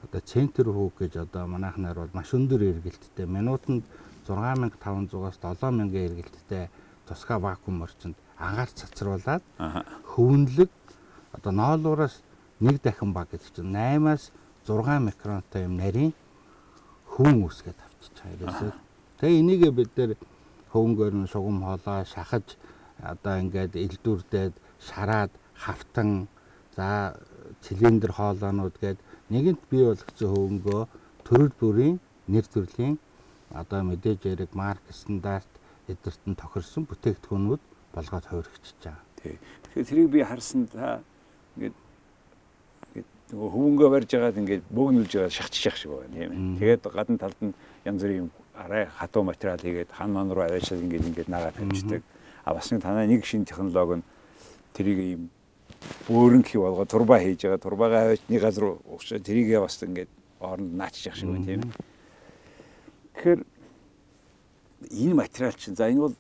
одоо 0.03 0.21
центр 0.21 0.67
хүүг 0.71 1.07
гэж 1.07 1.24
одоо 1.27 1.48
манайхнаар 1.48 1.95
бол 1.95 2.13
маш 2.13 2.33
өндөр 2.33 2.62
эргэлттэй. 2.62 3.25
Минутанд 3.25 3.83
6500-аас 4.27 5.39
7000 5.39 5.91
эргэлттэй 5.91 6.69
тусгай 7.07 7.39
вакуум 7.39 7.83
орчинд 7.83 8.15
агаар 8.38 8.69
цацруулаад 8.69 9.43
хөвөнлөг 10.15 10.71
одоо 11.31 11.51
ноолуураас 11.51 12.21
нэг 12.60 12.81
дахин 12.81 13.13
баг 13.13 13.27
гэдэг 13.31 13.55
чинь 13.55 13.71
8-аас 13.75 14.31
6 14.67 15.00
микронтой 15.00 15.63
юм 15.63 15.77
нарийн 15.77 16.13
хүн 17.07 17.43
үсгээд 17.48 17.79
авчиж 17.79 18.15
байгаа 18.24 18.71
юм. 18.71 18.74
Тэгээ 19.19 19.39
энийгээ 19.39 19.71
бид 19.71 19.91
нэр 19.98 20.12
хөвөнгөөр 20.71 21.13
нь 21.15 21.27
сугам 21.27 21.60
хоолоо 21.65 22.05
шахаж 22.05 22.55
одоо 23.03 23.36
ингээд 23.43 23.74
элдүрдээд 23.75 24.53
шараад 24.79 25.31
хавтан 25.53 26.27
За 26.75 27.15
цилиндр 27.62 28.12
хоолоонууд 28.15 28.75
гээд 28.79 29.00
нэгэнт 29.29 29.62
бий 29.70 29.84
болгоцсон 29.84 30.31
хөвөнгөө 30.31 30.81
төрөл 31.27 31.53
бүрийн 31.60 31.98
нэр 32.31 32.46
төрлийн 32.48 32.96
одоо 33.51 33.84
мэдээж 33.84 34.24
яриг 34.31 34.55
марк 34.55 34.79
стандарт 34.89 35.51
эдгэрт 35.91 36.24
нь 36.31 36.39
тохирсон 36.39 36.88
бүтээгдэхүүнүүд 36.88 37.62
болгоод 37.91 38.25
хувирчихж 38.31 38.79
байгаа. 38.88 39.03
Тэгэхээр 39.20 39.88
тэрийг 39.91 40.10
би 40.15 40.24
харсан 40.24 40.72
та 40.72 41.03
ингээд 41.60 41.75
нөгөө 43.36 43.50
хөвөнгөө 43.51 43.89
барьж 43.91 44.10
байгаад 44.15 44.39
ингээд 44.39 44.63
бөөгнүүлж 44.72 45.12
байгаа 45.12 45.36
шахчих 45.36 45.62
шах 45.62 45.75
шиг 45.75 45.91
байна 45.91 46.15
тийм 46.15 46.31
ээ. 46.31 46.55
Тэгээд 46.55 46.88
гадна 46.88 47.20
талд 47.20 47.39
нь 47.43 47.53
янз 47.84 48.00
бүрийн 48.00 48.31
арай 48.55 48.88
хатуу 48.88 49.27
материал 49.27 49.60
хийгээд 49.60 49.91
хан 49.91 50.15
ман 50.15 50.31
руу 50.31 50.48
аваачаад 50.48 50.79
ингээд 50.88 51.08
ингээд 51.12 51.29
нагаад 51.29 51.60
тавьчихдаг. 51.60 52.01
А 52.43 52.53
бас 52.53 52.71
нэг 52.71 52.81
танай 52.81 53.07
нэг 53.07 53.25
шин 53.25 53.45
технологи 53.45 54.01
нь 54.01 54.05
тэрийг 54.74 55.00
ийм 55.00 55.29
бөөрөн 56.07 56.41
гэх 56.41 56.62
болгоо 56.62 56.86
турбаа 56.86 57.19
хийж 57.19 57.45
байгаа. 57.45 57.62
Турбаагаа 57.62 58.17
нэг 58.17 58.41
газар 58.41 58.77
уушаа 58.86 59.19
тэрийгээ 59.19 59.60
бас 59.60 59.77
ингээд 59.81 60.10
оронд 60.39 60.74
наачж 60.74 61.05
явах 61.05 61.17
шиг 61.17 61.29
байна 61.29 61.45
тийм. 61.45 61.62
Тэгэхээр 63.13 63.41
энэ 64.89 65.13
материал 65.13 65.53
чинь 65.53 65.75
за 65.75 65.89
энэ 65.89 66.01
бол 66.01 66.15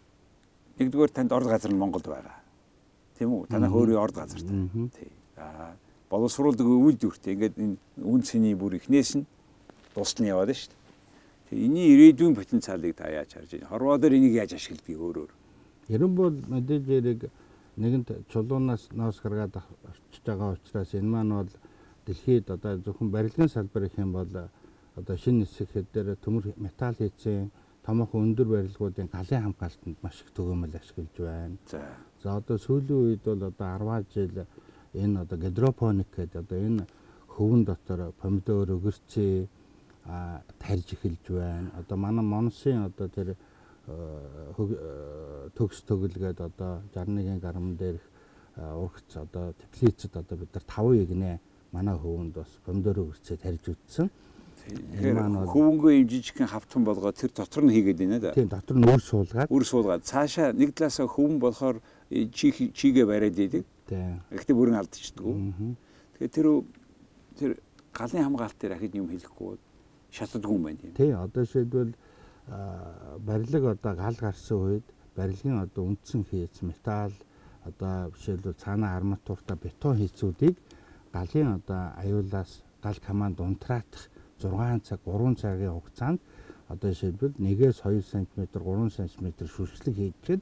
нэгдүгээр 0.77 1.11
танд 1.11 1.31
орд 1.33 1.47
газар 1.47 1.71
нь 1.73 1.81
Монголд 1.81 2.05
байгаа. 2.05 2.37
Тийм 3.17 3.33
үү? 3.33 3.47
Танай 3.49 3.69
хөөрийн 3.69 4.01
орд 4.01 4.15
газар 4.15 4.41
та. 4.41 4.53
Тий. 4.97 5.09
Аа 5.37 5.73
боловсруулдаг 6.11 6.67
үйлдвэртэй 6.67 7.33
ингээд 7.33 7.55
энэ 7.57 7.75
үн 8.03 8.21
цэний 8.21 8.53
бүр 8.53 8.75
ихнээс 8.77 9.15
нь 9.15 9.25
дуустал 9.95 10.27
нь 10.27 10.31
яваад 10.33 10.51
шүү 10.51 10.69
дээ. 10.69 10.79
Тэгээ 11.49 11.65
энэний 11.65 11.87
ирээдүйн 11.95 12.35
потенциалыг 12.35 12.93
та 12.99 13.07
яаж 13.07 13.31
харж 13.31 13.55
байна? 13.55 13.71
Хорвоо 13.71 13.97
дээр 13.97 14.19
энийг 14.19 14.35
яаж 14.35 14.51
ашигладгийг 14.59 14.99
өөрөөр. 14.99 15.31
Ерөн 15.89 16.15
бол 16.15 16.35
мэдээж 16.47 16.85
яриг 16.87 17.29
нэгэнт 17.77 18.27
чулуунаас 18.29 18.89
ноос 18.93 19.19
гаргаад 19.23 19.55
орчиж 19.89 20.23
байгаа 20.25 20.53
учраас 20.53 20.93
энэ 20.93 21.09
маань 21.09 21.33
бол 21.39 21.51
дэлхийд 22.05 22.49
одоо 22.51 22.77
зөвхөн 22.77 23.09
барилгын 23.11 23.49
салбар 23.49 23.83
их 23.83 23.97
юм 23.97 24.11
бол 24.11 24.27
одоо 24.95 25.17
шинэ 25.17 25.45
хэсэг 25.45 25.87
дээр 25.93 26.15
төмөр 26.15 26.53
металл 26.57 26.95
хийцэн 26.95 27.51
томоохон 27.85 28.21
өндөр 28.27 28.47
барилгуудын 28.47 29.09
галын 29.11 29.43
хамгаалтанд 29.43 29.97
маш 30.03 30.21
их 30.21 30.31
төгөөмөл 30.35 30.75
ашиглаж 30.77 31.15
байна. 31.17 31.57
За. 31.71 31.81
За 32.23 32.37
одоо 32.37 32.57
сүүлийн 32.57 33.01
үед 33.05 33.23
бол 33.25 33.43
одоо 33.49 33.51
10 33.57 34.13
жил 34.13 34.45
энэ 34.93 35.21
одоо 35.21 35.37
гидропоник 35.37 36.07
гэдэг 36.15 36.41
одоо 36.43 36.59
энэ 36.59 36.85
хөвөн 37.27 37.63
дотор 37.65 38.11
помидор, 38.21 38.69
өгөрцөө 38.77 39.47
а 40.05 40.41
тарж 40.59 40.93
эхэлж 40.93 41.25
байна. 41.29 41.71
Одоо 41.79 41.97
манай 41.97 42.25
Монсын 42.25 42.85
одоо 42.85 43.07
тэр 43.07 43.35
төгс 45.57 45.81
төглгээд 45.87 46.41
одоо 46.41 46.81
61-ийн 46.93 47.39
гарам 47.39 47.75
дээрх 47.77 48.03
урагц 48.57 49.15
одоо 49.17 49.53
теплицэд 49.53 50.17
одоо 50.17 50.37
бид 50.37 50.53
нар 50.53 50.65
5 50.67 51.03
игнэ 51.03 51.39
манай 51.71 51.95
хөвөнд 51.97 52.33
бас 52.35 52.51
помидор 52.65 52.99
өрцөө 53.09 53.37
тарьж 53.41 53.73
үтсэн. 53.73 54.09
Тэгэхээр 54.61 55.17
хөвөнгөө 55.49 55.91
юм 55.97 56.07
жижигхэн 56.07 56.51
хавтан 56.51 56.85
болгоод 56.85 57.17
тэр 57.17 57.31
дотор 57.33 57.63
нь 57.65 57.73
хийгээд 57.73 57.97
байна 57.97 58.19
да. 58.19 58.33
Тийм 58.37 58.51
дотор 58.51 58.77
нь 58.77 58.85
үр 58.85 59.01
суулгаад. 59.01 59.49
Үр 59.49 59.65
суулгаад 59.65 60.05
цаашаа 60.05 60.53
нэг 60.53 60.77
талаасаа 60.77 61.07
хөвөн 61.09 61.39
болохоор 61.41 61.81
чигээ 62.11 63.05
бариад 63.09 63.39
идэг. 63.39 63.65
Тийм. 63.89 64.21
Гэхдээ 64.29 64.55
бүрэн 64.55 64.77
алдчихдаг. 64.77 65.25
Тэгэхээр 65.25 66.35
тэр 66.35 66.47
тэр 67.39 67.51
галын 67.95 68.25
хамгаалт 68.29 68.57
дээр 68.59 68.77
ахид 68.77 68.93
юм 68.95 69.09
хэлэхгүй 69.09 69.57
шатдаггүй 70.11 70.55
юм 70.55 70.63
байна 70.67 70.77
тийм. 70.77 70.93
Тийм 70.93 71.15
одоо 71.17 71.43
шийдвэл 71.47 71.95
барилга 72.51 73.71
одоо 73.71 73.95
гал 73.95 74.15
гарсан 74.19 74.57
үед 74.57 74.85
барилгын 75.15 75.61
одоо 75.65 75.83
үндсэн 75.89 76.25
хийц 76.29 76.61
металл 76.61 77.13
одоо 77.63 78.11
жишээлбэл 78.15 78.61
цаана 78.63 78.95
арматурта 78.95 79.55
бетон 79.55 79.97
хийцүүдийг 79.97 80.57
галын 81.13 81.59
одоо 81.59 81.81
аюулаас 82.01 82.63
гал 82.83 82.99
команд 83.05 83.39
унтраах 83.39 83.85
6 84.41 84.81
цаг 84.87 84.99
3 85.05 85.35
цагийн 85.35 85.73
хугацаанд 85.73 86.19
одоо 86.67 86.89
жишээлбэл 86.91 87.35
1-ээс 87.39 87.81
2 87.85 88.01
см 88.01 88.47
3 88.51 88.89
см 88.89 89.27
шүршлэг 89.47 89.95
хийчихэд 89.95 90.41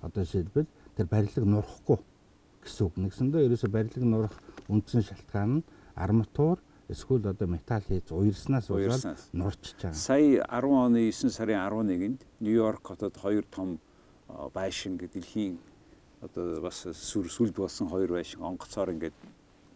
одоо 0.00 0.24
жишээлбэл 0.24 0.66
тэр 0.96 1.06
барилга 1.06 1.44
нурахгүй 1.44 1.98
гэсэн 2.62 2.86
үг. 2.86 2.94
Нэгсэндээ 2.96 3.46
ерөөсө 3.48 3.68
барилга 3.68 4.04
нурах 4.04 4.36
үндсэн 4.68 5.02
шалтгаан 5.02 5.50
нь 5.60 5.66
арматур 5.96 6.60
эсвэл 6.90 7.30
одоо 7.30 7.48
металл 7.48 7.82
хийж 7.86 8.10
уярснаас 8.10 8.68
болоод 8.68 9.04
нурчж 9.32 9.74
байгаа. 9.80 9.94
Сая 9.94 10.44
10 10.44 10.64
оны 10.70 11.10
9 11.10 11.30
сарын 11.30 11.62
11-нд 11.62 12.20
Нью-Йорк 12.40 12.82
хотод 12.86 13.16
хоёр 13.16 13.44
том 13.50 13.78
байшин 14.54 14.98
гэдэг 14.98 15.22
дэлхийн 15.22 15.58
одоо 16.20 16.60
бас 16.60 16.84
сүр 16.84 17.30
сүлд 17.30 17.56
болсон 17.56 17.88
хоёр 17.88 18.12
байшин 18.12 18.42
онгоцоор 18.42 18.90
ингээд 18.90 19.16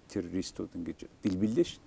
террористууд 0.09 0.71
ингэж 0.75 1.07
дэлбэллээ 1.23 1.65
шүү. 1.65 1.81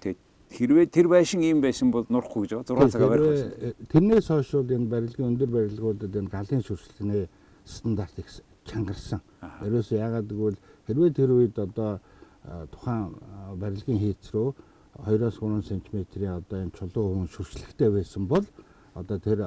Тэгээд 0.00 0.20
хэрвээ 0.50 0.86
тэр 0.90 1.08
байшин 1.08 1.42
ийм 1.42 1.60
байсан 1.62 1.90
бол 1.90 2.06
нурахгүй 2.08 2.48
гэж 2.48 2.66
байгаа 2.66 2.88
6 2.88 2.92
цагаар 2.92 3.10
барих 3.10 3.28
байсан. 3.30 3.74
Тэрнээс 3.92 4.26
хойш 4.28 4.50
бол 4.52 4.74
энэ 4.76 4.90
барилгын 4.90 5.28
өндөр 5.30 5.50
барилгуудад 5.50 6.16
энэ 6.16 6.32
галын 6.32 6.62
шүршлэгний 6.66 7.28
стандарт 7.64 8.18
их 8.18 8.28
чангарсан. 8.66 9.20
Ерөөсөө 9.62 9.98
ягаад 9.98 10.26
гэвэл 10.26 10.58
хэрвээ 10.86 11.10
тэр 11.14 11.30
үед 11.30 11.56
одоо 11.58 12.00
тухайн 12.44 13.14
барилгын 13.56 13.98
хийц 13.98 14.30
рүү 14.32 14.54
2-оос 15.06 15.36
3 15.40 15.62
см-ийн 15.62 16.36
одоо 16.36 16.58
энэ 16.62 16.76
чулуун 16.76 17.26
хүн 17.26 17.28
шүршлэгтэй 17.34 17.90
байсан 17.90 18.26
бол 18.28 18.44
одоо 18.94 19.18
тэр 19.18 19.40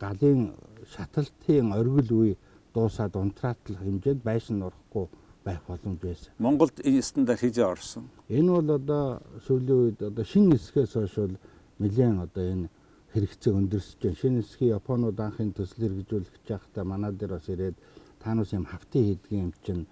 галын 0.00 0.54
шаталтын 0.94 1.72
оргил 1.72 2.10
үе 2.20 2.36
дуусаад 2.74 3.16
унтраатлах 3.16 3.82
хэмжээнд 3.82 4.22
байшин 4.22 4.58
нурахгүй 4.58 5.06
байх 5.44 5.62
боломж 5.66 6.00
байсан. 6.00 6.32
Монголд 6.38 6.80
энэ 6.84 7.02
стандарт 7.02 7.40
хийж 7.40 7.58
орсон. 7.58 8.10
Энэ 8.28 8.50
бол 8.50 8.70
одоо 8.78 9.22
сүүлийн 9.46 9.80
үед 9.84 10.02
одоо 10.02 10.24
шинэ 10.24 10.54
нисгээс 10.54 10.92
хойш 10.94 11.14
бол 11.16 11.36
нэлээд 11.78 12.18
одоо 12.26 12.44
энэ 12.52 12.68
хэрэгцээ 13.14 13.52
өндөрсөж 13.58 13.98
байна. 14.02 14.20
Шинэ 14.20 14.36
нисгийн 14.38 14.74
Японууд 14.78 15.18
анхын 15.20 15.52
төсөл 15.52 15.82
хэрэгжүүлэх 15.86 16.34
байхдаа 16.46 16.84
манай 16.84 17.12
дээр 17.12 17.32
бас 17.34 17.46
ирээд 17.48 17.76
таанус 18.22 18.52
юм 18.52 18.64
хавтын 18.66 19.02
хийдгийн 19.06 19.42
юм 19.50 19.52
чинь 19.64 19.86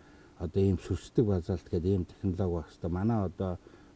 одоо 0.45 0.63
ийм 0.63 0.79
шүсдэг 0.79 1.25
базалт 1.27 1.67
гэдэг 1.71 1.93
ийм 1.95 2.05
технологи 2.05 2.55
байх 2.55 2.69
хэвээр 2.71 2.97
манай 2.99 3.19
одоо 3.29 3.53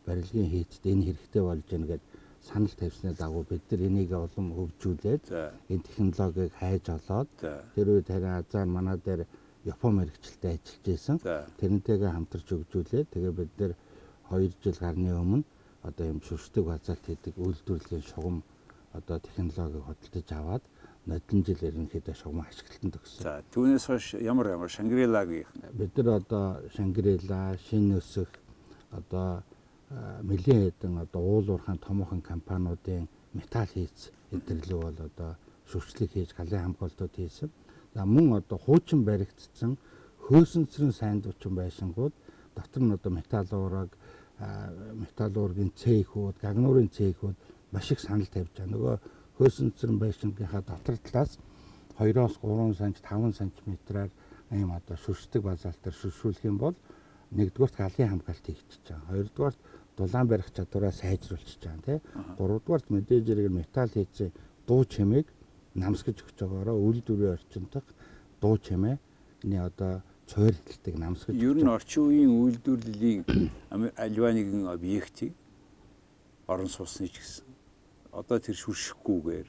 барилгын 0.06 0.48
хийцд 0.50 0.82
энэ 0.92 1.06
хэрэгтэй 1.06 1.42
болж 1.42 1.64
байна 1.70 1.86
гэдэг 1.90 2.08
санал 2.48 2.74
тавьсны 2.80 3.14
дагуу 3.14 3.44
бид 3.48 3.62
нар 3.70 3.80
энийг 3.88 4.10
улам 4.12 4.46
хөгжүүлээд 4.56 5.24
энэ 5.72 5.86
технологиг 5.88 6.52
хайж 6.58 6.84
олоод 6.96 7.28
тэр 7.74 7.86
үед 7.94 8.08
харин 8.10 8.34
азар 8.40 8.66
манай 8.66 8.98
дээр 8.98 9.22
Япон 9.64 9.94
мэрэгчлэлтэй 9.94 10.58
ажиллаж 10.58 10.82
байсан. 10.82 11.16
Тэрнтэйгээ 11.60 12.10
хамтарч 12.10 12.46
хөгжүүлээд 12.50 13.08
тэгээ 13.14 13.32
бид 13.38 13.52
нар 13.62 13.72
2 14.34 14.50
жил 14.58 14.78
гарны 14.82 15.10
өмнө 15.14 15.46
одоо 15.86 16.04
юм 16.12 16.20
шүршдэг 16.26 16.64
базалт 16.66 17.04
хийдэг 17.06 17.38
үйлдвэрлэлийн 17.38 18.02
шугам 18.10 18.42
одоо 18.90 19.18
технологиг 19.22 19.86
хөдөлж 19.86 20.30
аваад 20.34 20.62
нодлон 21.06 21.44
жил 21.44 21.62
ерөнхийдөө 21.66 22.14
шугам 22.14 22.44
ашиглалтанд 22.46 22.98
өгсөн. 22.98 23.22
За 23.26 23.42
түүнээс 23.54 23.86
хойш 23.90 24.06
ямар 24.22 24.52
ямар 24.54 24.70
Шангрилагийг 24.70 25.48
бид 25.72 25.96
нар 25.96 26.22
одоо 26.22 26.62
Шангрила, 26.76 27.58
Шин 27.68 27.96
өсөх 27.98 28.30
одоо 28.90 29.42
нэлийн 30.22 30.70
хэдэн 30.70 30.98
одоо 31.02 31.22
уулуурхайн 31.22 31.78
томоохон 31.78 32.22
компаниудын 32.22 33.08
металл 33.34 33.66
хийц 33.66 34.12
эдэрлэг 34.30 34.78
бол 34.78 34.98
одоо 35.10 35.36
шүрчлэг 35.66 36.12
хийж 36.12 36.34
галын 36.36 36.62
хамгаалтууд 36.72 37.14
хийсэн. 37.16 37.50
За 37.94 38.06
мөн 38.06 38.38
одоо 38.38 38.58
хуучин 38.58 39.04
баригдсан 39.04 39.76
хөөсөнцрөн 40.28 40.92
сайндуучин 40.92 41.54
байшингууд 41.54 42.14
дотор 42.54 42.82
нь 42.82 42.94
одоо 42.94 43.12
металл 43.12 43.48
уураг 43.52 43.90
металл 44.94 45.36
уургийн 45.38 45.72
цэхүүд, 45.76 46.36
гагнуурын 46.40 46.88
цэхүүд 46.88 47.36
маш 47.72 47.90
их 47.90 48.00
санал 48.00 48.26
тавьж 48.26 48.52
байгаа. 48.54 48.72
Нөгөө 48.72 48.96
хөөсөнцрөн 49.38 49.98
байшингийнхаа 49.98 50.62
дотор 50.62 50.96
талаас 50.98 51.38
2-оос 51.98 52.34
3 52.42 52.74
см 52.74 52.92
5 53.00 53.32
см-аар 53.38 54.10
ийм 54.52 54.70
одоо 54.72 54.96
шүршдэг 54.96 55.42
базалтаар 55.42 55.94
шүршүүлэх 55.96 56.44
юм 56.44 56.58
бол 56.58 56.76
нэгдүгürt 57.32 57.76
галын 57.76 58.10
хамгаалт 58.12 58.44
хийчихэж 58.44 58.84
байгаа. 58.88 59.08
Хоёрдугаарт 59.08 59.58
дулаан 59.96 60.28
барих 60.28 60.48
чадвараа 60.52 60.92
сайжруулчихж 60.92 61.62
байгаа 61.64 61.84
тийм. 61.84 62.00
Гуравдугаарт 62.36 62.86
мэдээж 62.92 63.24
хэрэг 63.28 63.48
металл 63.48 63.92
хийцээ 63.92 64.30
дуу 64.68 64.84
чимээг 64.84 65.26
намсгаж 65.74 66.16
өгч 66.20 66.36
байгаараа 66.36 66.76
үйлдвэрийн 66.76 67.32
орчиндх 67.36 67.88
дуу 68.40 68.56
чимээ 68.60 68.96
энэ 69.44 69.64
одоо 69.64 70.02
цойрлтдаг 70.28 70.94
намсгаж 71.00 71.36
ер 71.36 71.56
нь 71.56 71.68
орчин 71.68 72.02
үеийн 72.08 72.32
үйлдвэрлэлийн 72.36 73.20
альва 74.04 74.28
нэгэн 74.32 74.68
объектыг 74.68 75.32
орон 76.46 76.68
сууцны 76.68 77.08
ч 77.08 77.16
гэсэн 77.20 77.51
одоо 78.12 78.38
тэр 78.38 78.56
шүршихгүйгээр 78.56 79.48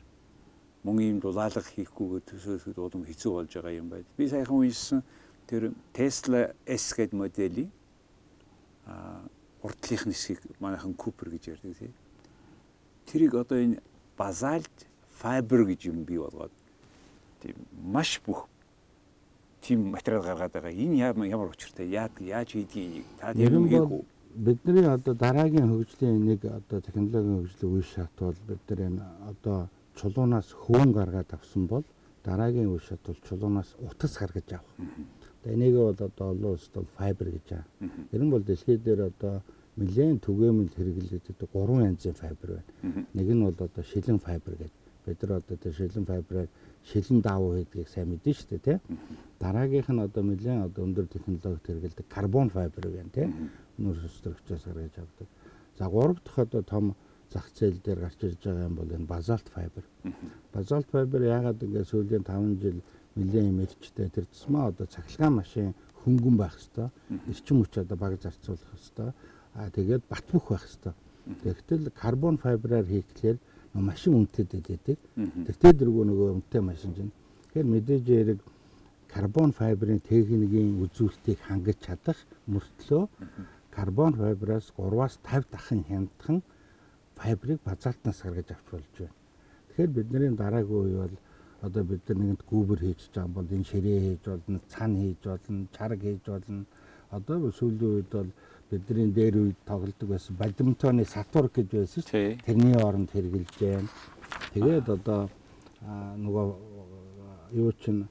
мөн 0.84 1.00
ийм 1.00 1.18
дулаалга 1.20 1.64
хийхгүйгээр 1.64 2.24
төсөөлөхөд 2.28 2.78
улам 2.80 3.04
хэцүү 3.04 3.32
болж 3.32 3.52
байгаа 3.52 3.76
юм 3.76 3.88
байна. 3.92 4.08
Би 4.16 4.28
саяхан 4.28 4.56
уншсан 4.56 5.04
тэр 5.48 5.76
Tesla 5.92 6.56
S 6.68 6.96
гэдэг 6.96 7.16
моделийг 7.20 7.70
а 8.88 9.24
урдлынх 9.64 10.08
нисгийг 10.08 10.40
манайхан 10.60 10.96
Cooper 10.96 11.32
гэж 11.32 11.56
ярьдаг 11.56 11.76
тийм. 11.76 11.94
Тэрийг 13.08 13.36
одоо 13.36 13.60
энэ 13.60 13.84
базальт 14.18 14.88
файбер 15.20 15.68
гэж 15.68 15.92
юм 15.92 16.04
бий 16.04 16.20
болгоод 16.20 16.52
тийм 17.44 17.56
маш 17.80 18.20
бүх 18.24 18.48
тийм 19.64 19.92
материал 19.92 20.24
гаргаад 20.24 20.52
байгаа. 20.52 20.72
Энэ 20.72 21.00
ямар 21.32 21.52
учиртай? 21.52 21.88
Яг 21.88 22.20
яаж 22.20 22.56
хийдгийг 22.56 23.06
та 23.20 23.34
тийм 23.34 23.68
хийх 23.68 23.88
үү? 23.88 24.04
Бидний 24.36 24.86
одоо 24.86 25.14
дараагийн 25.14 25.70
хөгжлийн 25.70 26.26
нэг 26.26 26.46
одоо 26.46 26.82
технологийн 26.82 27.46
хөгжлийн 27.46 27.74
үе 27.74 27.84
шат 27.84 28.12
бол 28.20 28.36
бид 28.48 28.60
нар 28.70 28.80
энэ 28.88 29.04
одоо 29.30 29.70
чулуунаас 29.96 30.54
хөвөн 30.54 30.92
гаргаад 30.94 31.30
авсан 31.34 31.68
бол 31.68 31.84
дараагийн 32.24 32.70
үе 32.70 32.80
шат 32.80 33.00
бол 33.06 33.18
чулуунаас 33.28 33.76
утас 33.80 34.18
гаргаж 34.18 34.50
авах. 34.54 34.76
Тэгээ 35.44 35.56
энийг 35.56 35.76
бол 35.76 35.90
одоо 35.94 36.28
олон 36.32 36.52
улсад 36.54 36.74
бол 36.74 36.90
файбер 36.98 37.28
гэж 37.32 37.46
байгаа. 37.50 37.68
Тэр 38.12 38.22
нь 38.24 38.32
бол 38.32 38.44
дэлхий 38.44 38.78
дээр 38.78 39.02
одоо 39.12 39.42
нэлээд 39.78 40.22
түгээмэл 40.26 40.70
хэрэглэгддэг 40.76 41.50
гурван 41.54 41.86
янзын 41.90 42.14
файбер 42.14 42.50
байна. 42.58 43.06
Нэг 43.14 43.28
нь 43.28 43.44
бол 43.44 43.58
одоо 43.58 43.84
шилэн 43.84 44.20
файбер 44.20 44.56
гэдэг. 44.56 44.82
Бид 45.06 45.22
нар 45.22 45.32
одоо 45.42 45.58
тэр 45.58 45.74
шилэн 45.74 46.06
файбераар 46.06 46.50
шилэн 46.90 47.22
даавуу 47.22 47.56
хийдгийг 47.56 47.88
сайн 47.88 48.10
мэдэн 48.12 48.34
шүү 48.34 48.48
дээ, 48.50 48.60
тий. 48.60 48.78
Дараагийнх 49.40 49.90
нь 49.90 50.04
одоо 50.04 50.24
нэлээд 50.24 50.68
одоо 50.68 50.84
өндөр 50.84 51.08
технологид 51.08 51.64
хэрэглэдэг 51.64 52.06
карбон 52.10 52.50
файбер 52.50 52.92
байна, 52.92 53.12
тий 53.14 53.28
нүүр 53.78 53.98
сүстрэгчээс 54.06 54.64
гаргаж 54.70 54.96
авдаг. 55.02 55.28
За 55.78 55.90
гурав 55.90 56.20
дахь 56.24 56.40
одоо 56.40 56.62
том 56.62 56.96
зах 57.32 57.50
зээл 57.56 57.82
дээр 57.82 58.00
гарч 58.00 58.20
ирж 58.22 58.42
байгаа 58.46 58.68
юм 58.70 58.76
бол 58.76 58.92
энэ 58.92 59.10
базальт 59.10 59.48
файбер. 59.50 59.84
Базальт 60.54 60.88
файбер 60.92 61.22
яагаад 61.24 61.64
ингэ 61.64 61.84
сүүлийн 61.84 62.24
5 62.24 62.62
жил 62.62 62.82
нэлээд 63.16 63.74
ирчтэй 63.74 64.10
тэр 64.10 64.26
тусмаа 64.30 64.70
одоо 64.70 64.86
цахилгаан 64.86 65.34
машин 65.42 65.74
хөнгөн 66.06 66.38
байх 66.38 66.54
хэвээр 66.54 66.92
эрчим 67.30 67.58
хүч 67.66 67.74
одоо 67.82 67.98
баг 67.98 68.22
зарцуулах 68.22 68.70
хэвээр 68.78 69.14
а 69.54 69.70
тэгээд 69.70 70.04
бат 70.10 70.26
бөх 70.30 70.46
байх 70.54 70.66
хэвээр. 70.70 70.98
Тэгтэл 71.42 71.90
карбон 71.98 72.38
файбераар 72.38 72.86
хийхлээр 72.86 73.38
машин 73.74 74.14
үнэтэй 74.14 74.46
дэдэг. 74.46 75.00
Тэгтээ 75.50 75.74
дэргөө 75.74 76.06
нөгөө 76.06 76.30
үнэтэй 76.38 76.62
машин 76.62 76.94
чинь. 76.94 77.12
Тэгэхээр 77.50 77.68
мэдээж 77.74 78.04
хэрэг 78.06 78.40
карбон 79.10 79.52
файберын 79.52 80.02
техникийн 80.02 80.78
үзүүлэлтийг 80.82 81.40
хангаж 81.42 81.78
чадах 81.82 82.18
мөртлөө 82.46 83.10
карбон 83.74 84.14
файбраас 84.14 84.70
3-аас 84.78 85.18
50 85.26 85.50
дахин 85.54 85.82
хямдхан 85.90 86.42
файбрыг 87.18 87.60
базалтнаас 87.66 88.22
гаргаж 88.22 88.50
авч 88.54 88.68
болж 88.72 88.94
байна. 88.98 89.18
Тэгэхээр 89.70 89.90
бидний 89.90 90.32
дараагийн 90.38 90.82
үе 90.86 90.98
бол 91.02 91.16
одоо 91.62 91.84
бид 91.84 92.02
нар 92.08 92.18
нэгэнт 92.18 92.44
гүүбэр 92.50 92.80
хийж 92.82 93.02
байгаа 93.14 93.34
бол 93.34 93.48
энэ 93.50 93.70
ширээ 93.70 94.00
хийж 94.02 94.24
болно, 94.30 94.60
цан 94.70 94.92
хийж 95.02 95.22
болно, 95.24 95.68
чарга 95.74 96.06
хийж 96.10 96.26
болно. 96.26 96.66
Одоо 97.10 97.52
сүүлийн 97.52 97.94
үед 97.98 98.10
бол 98.12 98.30
бидний 98.74 99.12
дээр 99.14 99.36
үед 99.38 99.60
тоглодог 99.66 100.10
байсан 100.10 100.36
бадминтоны 100.40 101.06
сатур 101.06 101.50
гэж 101.54 101.68
байсан 101.72 102.04
шүү. 102.04 102.38
Тэрний 102.46 102.76
оронд 102.82 103.14
хэрглэж 103.14 103.52
байна. 103.60 103.90
Тэгээд 104.54 104.90
одоо 104.90 105.30
нөгөө 106.18 106.48
юу 107.62 107.72
чинь 107.84 108.08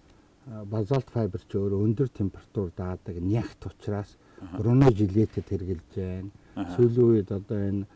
базальт 0.70 1.10
файбер 1.10 1.42
ч 1.48 1.58
өөрөө 1.58 1.82
өндөр 1.86 2.08
температур 2.14 2.70
даадаг 2.76 3.18
нягт 3.18 3.66
учраас 3.66 4.16
бруно 4.58 4.90
жилетэд 4.90 5.46
хэрглэж 5.50 5.90
байна. 5.96 6.30
Сүүлийн 6.76 7.10
үед 7.10 7.32
одоо 7.32 7.58
энэ 7.58 7.86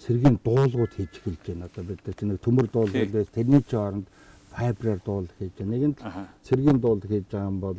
цэргийн 0.00 0.40
дуулууд 0.44 0.92
хийж 0.96 1.20
эхэлж 1.20 1.42
байна. 1.46 1.68
Одоо 1.68 1.84
бид 1.84 2.00
нэг 2.04 2.40
төмөр 2.40 2.68
дуулууд 2.72 3.12
байж 3.12 3.28
тэрний 3.32 3.62
ч 3.62 3.76
оронд 3.76 4.06
файбраар 4.52 5.00
дуул 5.04 5.28
хийж 5.38 5.52
байна. 5.58 5.72
Нэг 5.76 5.84
нь 5.90 5.96
цэргийн 6.44 6.80
дуул 6.80 7.00
хийж 7.00 7.26
байгаа 7.30 7.48
юм 7.48 7.60
бол 7.60 7.78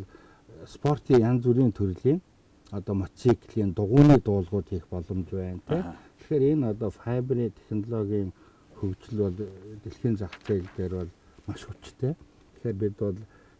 спортын 0.65 1.21
янз 1.21 1.45
бүрийн 1.45 1.71
төрлийн 1.71 2.21
одоо 2.71 2.95
мотоциклийн 2.95 3.73
дугуйны 3.73 4.17
дуулууд 4.19 4.67
хийх 4.69 4.87
боломж 4.87 5.27
байна 5.31 5.59
тийм. 5.67 5.83
Тэгэхээр 6.19 6.43
энэ 6.55 6.69
одоо 6.73 6.89
файберын 6.89 7.51
технологийн 7.51 8.31
хөгжил 8.79 9.17
бол 9.23 9.37
дэлхийн 9.83 10.15
зах 10.17 10.31
зээл 10.47 10.69
дээр 10.77 10.93
бол 10.95 11.11
маш 11.47 11.61
хүчтэй. 11.67 12.15
Тэгэхээр 12.55 12.77
бид 12.83 12.95
бол 12.97 13.17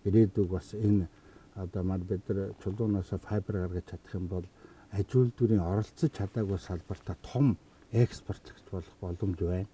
ирээдүг 0.08 0.48
бас 0.50 0.74
энэ 0.74 1.08
одоо 1.56 1.84
мад 1.84 2.02
бид 2.08 2.24
нар 2.30 2.56
чулуунаас 2.64 3.12
файбер 3.28 3.56
гаргаж 3.68 3.86
чадах 3.92 4.14
юм 4.16 4.28
бол 4.28 4.46
аж 4.92 5.08
үйлдвэрийн 5.12 5.60
оролцож 5.60 6.12
чадаагүй 6.16 6.60
салбартаа 6.60 7.18
том 7.22 7.58
экспортлагч 7.92 8.66
болох 8.72 8.96
боломж 9.02 9.40
байна. 9.40 9.68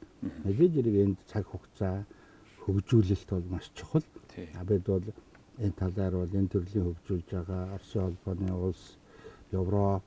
Мэдээж 0.44 0.74
хэрэг 0.74 0.96
энд 1.06 1.18
цаг 1.30 1.46
хугацаа 1.46 2.06
хөгжүүлэлт 2.66 3.30
бол 3.30 3.48
маш 3.54 3.70
чухал. 3.78 4.04
А 4.58 4.64
бид 4.66 4.84
бол 4.86 5.06
энэ 5.62 5.78
талаар 5.78 6.14
бол 6.26 6.34
энэ 6.34 6.50
төрлийн 6.50 6.86
хөгжүүлж 6.90 7.28
байгаа 7.32 7.74
Оросын 7.78 8.02
холбооны 8.02 8.54
улс, 8.54 8.97
Европ, 9.52 10.04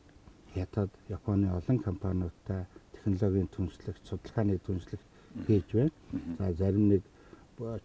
Хятад, 0.55 0.91
Японы 1.09 1.51
олон 1.55 1.79
компаниудтай 1.79 2.67
технологийн 2.93 3.49
түншлэгт, 3.55 4.03
судалгааны 4.09 4.59
түншлэгт 4.67 5.47
хийж 5.47 5.73
байна. 5.73 5.91
За 6.39 6.53
зарим 6.53 6.89
нэг 6.89 7.03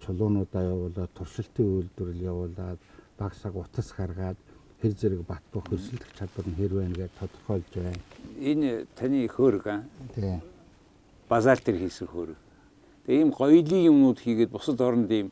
чулуунуудаа 0.06 0.64
явуулаад 0.64 1.12
туршилтын 1.14 1.66
үйлдвэрлэл 1.66 2.26
явуулаад 2.26 2.80
багсаг 3.20 3.56
утас 3.56 3.94
гаргаад 3.94 4.38
хэр 4.82 4.92
зэрэг 4.92 5.22
бат 5.28 5.44
бох 5.54 5.68
хөрсөлдөх 5.70 6.12
чадвар 6.18 6.48
нь 6.48 6.56
хэр 6.56 6.74
байна 6.74 6.96
гэж 6.96 7.12
тодорхойлж 7.20 7.72
байна. 7.76 8.02
Энэ 8.40 8.86
таны 8.96 9.28
хөөрг 9.28 9.68
аа. 9.68 9.84
Тий. 10.16 10.42
Базаал 11.30 11.60
дээр 11.64 11.78
хийсэн 11.80 12.08
хөөрг. 12.08 12.36
Тэгээ 13.06 13.22
ийм 13.22 13.32
гоёлын 13.32 13.88
юмнууд 13.92 14.20
хийгээд 14.20 14.52
бусад 14.52 14.82
оронд 14.82 15.12
ийм 15.12 15.32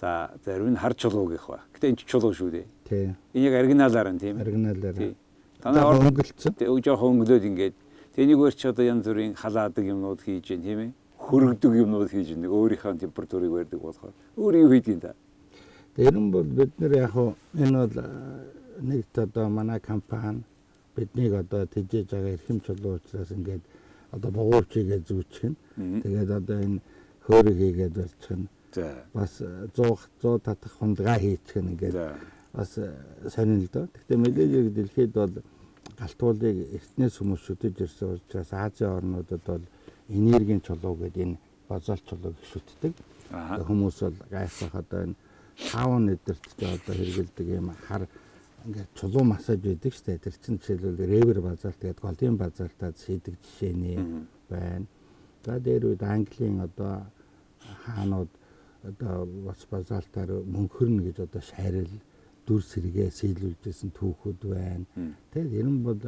за 0.00 0.30
зарим 0.44 0.72
нь 0.72 0.76
хар 0.76 0.94
чулуу 0.94 1.28
гэх 1.28 1.46
ба. 1.48 1.60
Гэтэ 1.74 1.88
энэ 1.88 2.02
чулуу 2.04 2.32
шүү 2.32 2.50
дээ. 2.50 2.66
Тий. 2.88 3.14
Энэ 3.34 3.46
яг 3.48 3.54
оригиналаар 3.62 4.12
нь 4.12 4.18
тийм. 4.18 4.40
Оригиналаар. 4.40 5.14
Танай 5.62 5.82
хөнгөлцсөн. 5.82 6.54
Тэгээ 6.54 6.82
жоохон 6.86 7.18
өнгөлөөд 7.18 7.44
ингээд 7.50 7.74
тэнийг 8.14 8.38
өөр 8.38 8.54
ч 8.54 8.70
одоо 8.70 8.84
янз 8.86 9.04
бүрийн 9.10 9.34
халаадаг 9.34 9.84
юмнууд 9.84 10.20
хийж 10.22 10.54
гэн 10.54 10.62
тийм 10.62 10.78
ээ. 10.78 10.90
Хөргөдөг 11.18 11.72
юмнууд 11.82 12.10
хийж 12.14 12.28
гэн. 12.30 12.46
Өөрийнхөө 12.46 12.94
температурыг 13.02 13.50
барьдаг 13.50 13.80
болохоор. 13.82 14.14
Өөр 14.38 14.54
юу 14.62 14.70
хийдин 14.70 15.02
та? 15.02 15.18
Тэр 15.98 16.14
нь 16.14 16.30
бол 16.30 16.46
бид 16.46 16.70
нэр 16.78 16.94
яг 16.94 17.14
энэ 17.58 17.74
бол 17.74 17.96
нэг 18.86 19.02
одоо 19.18 19.50
манай 19.50 19.80
компани 19.82 20.46
биднийг 20.94 21.34
одоо 21.34 21.66
тэжээж 21.66 22.06
байгаа 22.14 22.34
эрхэм 22.38 22.58
чулуу 22.62 23.02
учраас 23.02 23.30
ингээд 23.34 23.62
одоо 24.14 24.30
богуурчигээ 24.30 25.02
зүүчих 25.02 25.50
нь. 25.50 25.56
Тэгээд 26.02 26.30
одоо 26.38 26.58
энэ 26.62 26.78
хөөрөг 27.26 27.56
хийгээд 27.58 27.94
болчих 27.98 28.36
нь. 28.38 28.46
За. 28.72 28.86
Бас 29.12 29.42
100 29.42 30.06
100 30.22 30.38
татах 30.38 30.72
хундгаа 30.78 31.18
хийчих 31.18 31.62
нь 31.62 31.74
ингээд. 31.74 31.94
Бас 32.52 32.78
сонин 33.34 33.60
л 33.62 33.68
доо. 33.72 33.88
Гэхдээ 33.92 34.16
мэдээж 34.16 34.74
дэлхийд 34.74 35.12
бол 35.12 35.34
галтуулыг 35.98 36.56
эртнээс 36.76 37.14
хүмүүс 37.18 37.42
шүтэж 37.46 37.74
ирсэн 37.84 38.16
учраас 38.16 38.50
Азийн 38.52 38.90
орнуудад 38.98 39.42
бол 39.46 39.64
энергийн 40.08 40.60
чулуу 40.60 40.94
гэдэг 40.96 41.22
энэ 41.22 41.38
базал 41.68 42.00
чулууг 42.08 42.36
шүтдэг. 42.52 42.94
Хүмүүс 43.66 43.96
бол 44.00 44.18
гайхах 44.30 44.74
одоо 44.74 45.00
энэ 45.04 45.16
таван 45.70 46.08
өдөрт 46.14 46.46
одоо 46.56 46.94
хэрэгэлдэг 46.94 47.46
юм 47.58 47.74
хар 47.86 48.06
ингээд 48.64 48.90
чулуу 48.94 49.24
массаж 49.24 49.60
өгдөг 49.60 49.92
штэ 49.92 50.18
тэр 50.18 50.34
чинь 50.38 50.58
жишээлбэл 50.58 51.08
ревер 51.12 51.40
базаалт 51.40 51.78
тэгээд 51.82 52.00
голын 52.00 52.36
базаалтаа 52.36 52.92
хийдэг 52.94 53.34
жишээний 53.44 53.98
байна. 54.48 54.86
За 55.44 55.58
дээр 55.60 55.92
үед 55.92 56.02
Английн 56.02 56.60
одоо 56.60 57.06
хаанууд 57.84 58.30
одоо 58.82 59.26
бас 59.46 59.60
базаалтаар 59.70 60.30
мөнхөрнө 60.46 61.02
гэж 61.10 61.16
одоо 61.26 61.42
шарил 61.42 61.90
дүр 62.48 62.62
сэргээ 62.64 63.10
сэлүүлжсэн 63.12 63.90
түүхүүд 63.92 64.40
байна. 64.48 64.86
Тэгээд 65.32 65.52
ерөн 65.60 65.78
бол 65.84 66.00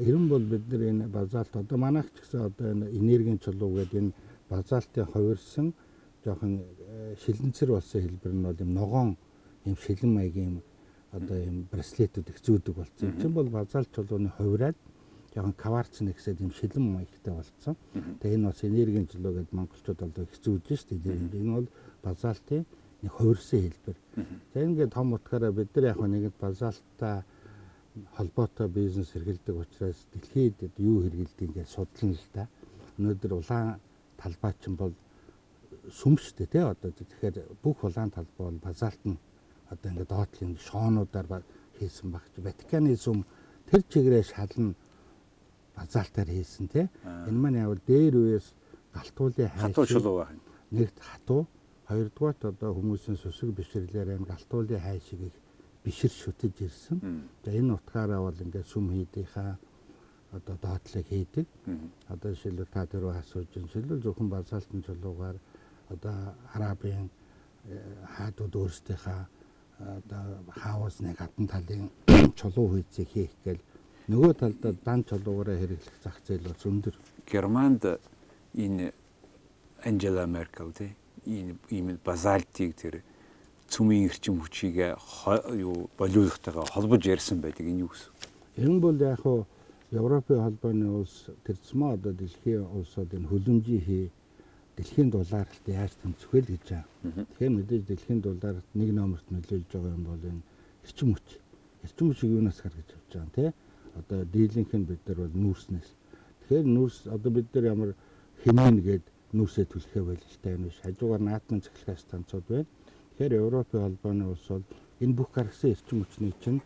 ерөн 0.00 0.28
бол 0.32 0.44
бид 0.52 0.64
нар 0.70 0.82
энэ 0.90 1.08
базаалт 1.12 1.52
одоо 1.56 1.76
манайх 1.78 2.08
ч 2.14 2.24
гэсэн 2.24 2.40
одоо 2.48 2.66
энэ 2.72 2.86
энергийн 2.96 3.38
чулуу 3.38 3.76
гэдэг 3.76 4.00
энэ 4.00 4.12
базаалтын 4.48 5.10
хувирсан 5.12 5.74
жоохон 6.24 6.62
шилэнцэр 7.22 7.68
болсон 7.74 8.00
хэлбэр 8.02 8.32
нь 8.32 8.46
бол 8.46 8.62
юм 8.64 8.72
ногоон 8.72 9.10
юм 9.66 9.76
шилэн 9.76 10.12
маягийн 10.14 10.48
юм 10.50 10.62
одоо 11.12 11.36
юм 11.36 11.66
браслетүүд 11.70 12.30
их 12.30 12.38
зүүдэг 12.40 12.74
болсон. 12.74 13.12
Энэ 13.18 13.36
бол 13.38 13.48
базаалт 13.50 13.90
чулууны 13.94 14.30
хувираад 14.38 14.76
жоохон 15.34 15.54
кварц 15.58 16.00
нэгсээд 16.00 16.40
юм 16.40 16.52
шилэн 16.54 16.86
маягтай 16.96 17.34
болсон. 17.34 17.74
Тэгээ 18.20 18.36
энэ 18.38 18.48
бас 18.48 18.60
энергийн 18.62 19.06
чулуу 19.10 19.32
гэдэг 19.34 19.52
монголчууд 19.52 19.98
бол 20.00 20.24
их 20.24 20.38
зүүдж 20.40 20.66
шүү 20.72 20.98
дээ. 20.98 21.42
Энэ 21.42 21.56
бол 21.58 21.68
базаалтын 22.02 22.64
нэг 23.06 23.12
хувирсан 23.14 23.60
хэлбэр. 23.62 23.96
За 24.54 24.60
ингээд 24.60 24.92
том 24.92 25.14
утгаараа 25.14 25.52
бид 25.52 25.70
нар 25.74 25.84
яг 25.94 26.00
нэгд 26.02 26.34
базаалтаа 26.40 27.24
холбоотой 28.18 28.68
бизнес 28.68 29.14
хэрэгэлдэг 29.14 29.54
учраас 29.54 29.98
дэлхийд 30.12 30.74
юу 30.76 31.06
хэрэгэлдэг 31.06 31.46
ингээд 31.48 31.70
судлана 31.70 32.14
л 32.18 32.28
да. 32.34 32.48
Өнөөдөр 32.98 33.32
улаан 33.38 33.78
талбай 34.18 34.52
чинь 34.58 34.76
бол 34.76 34.92
сүм 35.90 36.18
дээ 36.18 36.46
тий 36.50 36.62
одоо. 36.66 36.90
Тэгэхээр 36.90 37.62
бүх 37.62 37.84
улаан 37.86 38.10
талбай 38.10 38.50
бол 38.50 38.58
базаалт 38.58 39.02
нь 39.06 39.18
одоо 39.70 39.88
ингээд 39.90 40.10
доотлын 40.10 40.58
шоонуудаар 40.58 41.42
хийсэн 41.78 42.10
багч. 42.10 42.32
Ватиканы 42.42 42.96
сүм 42.98 43.22
тэр 43.70 43.82
чигрээ 43.86 44.22
шална 44.26 44.74
базаалтаар 45.76 46.28
хийсэн 46.28 46.66
тий 46.68 46.88
энэ 47.04 47.38
маань 47.38 47.62
явал 47.62 47.80
дээр 47.86 48.14
үеэс 48.16 48.46
галтуулын 48.96 49.52
хайш 49.52 49.62
хатуу 49.62 49.86
чулуу 49.86 50.16
байна 50.24 50.40
нэгт 50.72 50.98
хатуу 51.00 51.46
хоёрдугаарт 51.88 52.44
одоо 52.44 52.74
хүмүүсийн 52.74 53.16
сүсэг 53.16 53.54
бишрлээр 53.54 54.18
энэ 54.18 54.26
галтуулын 54.26 54.82
хайшиг 54.82 55.20
их 55.30 55.36
бишэр 55.84 56.10
шүтэж 56.10 56.54
ирсэн. 56.66 56.98
За 57.44 57.50
энэ 57.54 57.74
утгаараа 57.78 58.20
бол 58.26 58.34
ингээд 58.34 58.66
сүм 58.66 58.90
хийдийнхаа 58.90 59.54
одоо 60.32 60.56
доотлыг 60.58 61.06
хийдэг. 61.06 61.46
Одоо 62.08 62.34
жишээлбэл 62.34 62.74
та 62.74 62.86
тэр 62.86 63.06
асууж 63.06 63.46
байна. 63.54 63.68
Жишээлбэл 63.70 64.02
зөвхөн 64.02 64.28
базаалтын 64.28 64.82
чулуугаар 64.82 65.38
одоо 65.88 66.34
арабын 66.54 67.06
э, 67.70 67.78
хаадууд 68.18 68.54
өөрсдийнхээ 68.56 69.22
одоо 69.78 70.90
нэг 71.06 71.16
хатан 71.18 71.46
талын 71.46 71.90
чулуу 72.38 72.74
хийцийг 72.74 73.08
хийх 73.14 73.32
гээл 73.44 73.62
нөгөө 74.10 74.32
талдаа 74.34 74.74
дан 74.82 75.04
чулуугаараа 75.06 75.54
хэрэглэх 75.54 75.96
зах 76.02 76.18
зээл 76.26 76.50
бол 76.50 76.66
өндөр. 76.66 76.94
Германд 77.30 77.82
энэ 78.54 78.90
Анжела 79.84 80.26
Меркель 80.26 80.72
тий 80.74 80.96
ийм 81.26 81.98
базальтыг 82.04 82.74
тэр 82.76 83.02
цүмийн 83.68 84.06
эрчим 84.08 84.40
хүчийг 84.40 84.96
юу 85.58 85.90
болиулахтайгаа 85.98 86.66
холбож 86.70 87.02
ярьсан 87.06 87.40
байдаг 87.42 87.66
энэ 87.66 87.82
юу 87.84 87.90
гэсэн. 87.90 88.10
Энэ 88.62 88.80
бол 88.80 88.98
яг 89.00 89.20
хуу 89.20 89.46
Европын 89.90 90.42
холбооны 90.42 90.86
улс 90.90 91.26
тэрцмээ 91.44 91.94
одоо 91.94 92.12
дэлхийн 92.12 92.62
улсууд 92.62 93.10
энэ 93.14 93.30
хөлөмжийн 93.30 93.82
хий 93.82 94.10
дэлхийн 94.76 95.10
дулаалт 95.10 95.66
яаж 95.66 95.92
тэмцэх 96.02 96.30
вэ 96.32 96.40
гэж 96.42 96.62
байгаа. 96.70 96.86
Тэгэхээр 97.30 97.54
мэдээж 97.54 97.82
дэлхийн 97.86 98.20
дулаалт 98.20 98.66
нэг 98.74 98.90
номерт 98.94 99.26
нөлөөлж 99.30 99.70
байгаа 99.72 99.94
юм 99.94 100.04
бол 100.04 100.22
энэ 100.30 100.42
эрчим 100.86 101.14
хүч. 101.14 101.28
Эрчим 101.86 102.06
хүчийг 102.10 102.32
юунаас 102.38 102.58
гаргаж 102.62 102.88
авч 102.92 103.10
байгаа 103.10 103.26
юм 103.26 103.32
те? 103.34 103.54
Одоо 103.98 104.24
дийлэнх 104.24 104.72
нь 104.74 104.88
бид 104.90 105.02
нар 105.06 105.18
бол 105.22 105.34
нүүрснээс. 105.42 105.90
Тэгэхээр 106.46 106.66
нүүрс 106.66 106.98
одоо 107.10 107.30
бид 107.30 107.48
нар 107.54 107.64
ямар 107.64 107.90
хэмээн 108.44 108.78
гээд 108.82 109.04
нүүрсээ 109.36 109.66
түлхээ 109.68 110.02
байлжтай 110.08 110.52
юм 110.56 110.64
биш. 110.66 110.80
Хажуугаар 110.82 111.22
наадмын 111.22 111.64
цэглэх 111.64 112.00
станцууд 112.00 112.46
байна. 112.48 112.66
Тэгэхээр 113.16 113.38
Европын 113.40 113.82
холбооны 113.84 114.24
улс 114.32 114.46
бол 114.48 114.64
энэ 115.00 115.16
бүх 115.16 115.30
гаргасан 115.36 115.70
эрчим 115.76 116.04
хүчний 116.04 116.34
чинь 116.40 116.60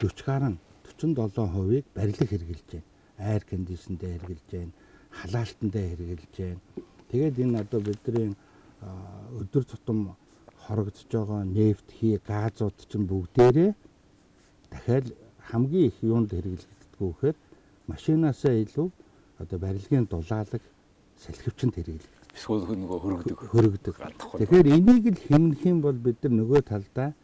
40 0.00 0.24
гаруй 0.24 0.56
47%-ыг 0.84 1.84
барилга 1.94 2.26
хэрэгжилж 2.26 2.68
байна. 2.72 2.88
Air 3.16 3.42
conditionтэй 3.48 4.10
хэрэгжилж 4.16 4.50
байна. 4.52 4.72
Халаалтандаа 5.18 5.84
хэрэгжилж 5.92 6.36
байна 6.36 6.60
Тэгээд 7.10 7.38
энэ 7.38 7.60
одоо 7.62 7.80
бидний 7.80 8.34
өдөр 9.38 9.64
тутам 9.64 10.16
хорогдож 10.66 11.06
байгаа 11.06 11.46
нефт, 11.46 11.86
хий, 11.94 12.18
газууд 12.18 12.74
чинь 12.90 13.06
бүгдээрээ 13.06 13.70
дахиад 14.70 15.06
хамгийн 15.46 15.86
их 15.86 15.96
юунд 16.02 16.34
хэрэглэгддэг 16.34 16.98
вэ 16.98 17.06
гэхээр 17.06 17.36
машинаасаа 17.86 18.54
илүү 18.58 18.88
одоо 19.38 19.58
барилгын 19.62 20.10
дулаалаг 20.10 20.62
салхивчэнд 21.24 21.74
хэрэглэгддэг. 21.76 22.16
Эсвэл 22.36 22.64
нөгөө 22.76 22.98
хөргөдөг. 23.00 23.38
Хөргөдөг. 23.48 23.96
Тэгэхээр 24.36 24.66
энийг 24.76 25.04
л 25.16 25.20
хэмнэх 25.24 25.62
юм 25.64 25.80
бол 25.80 25.96
бид 25.96 26.20
нар 26.20 26.34
нөгөө 26.44 26.60
талдаа 26.68 27.14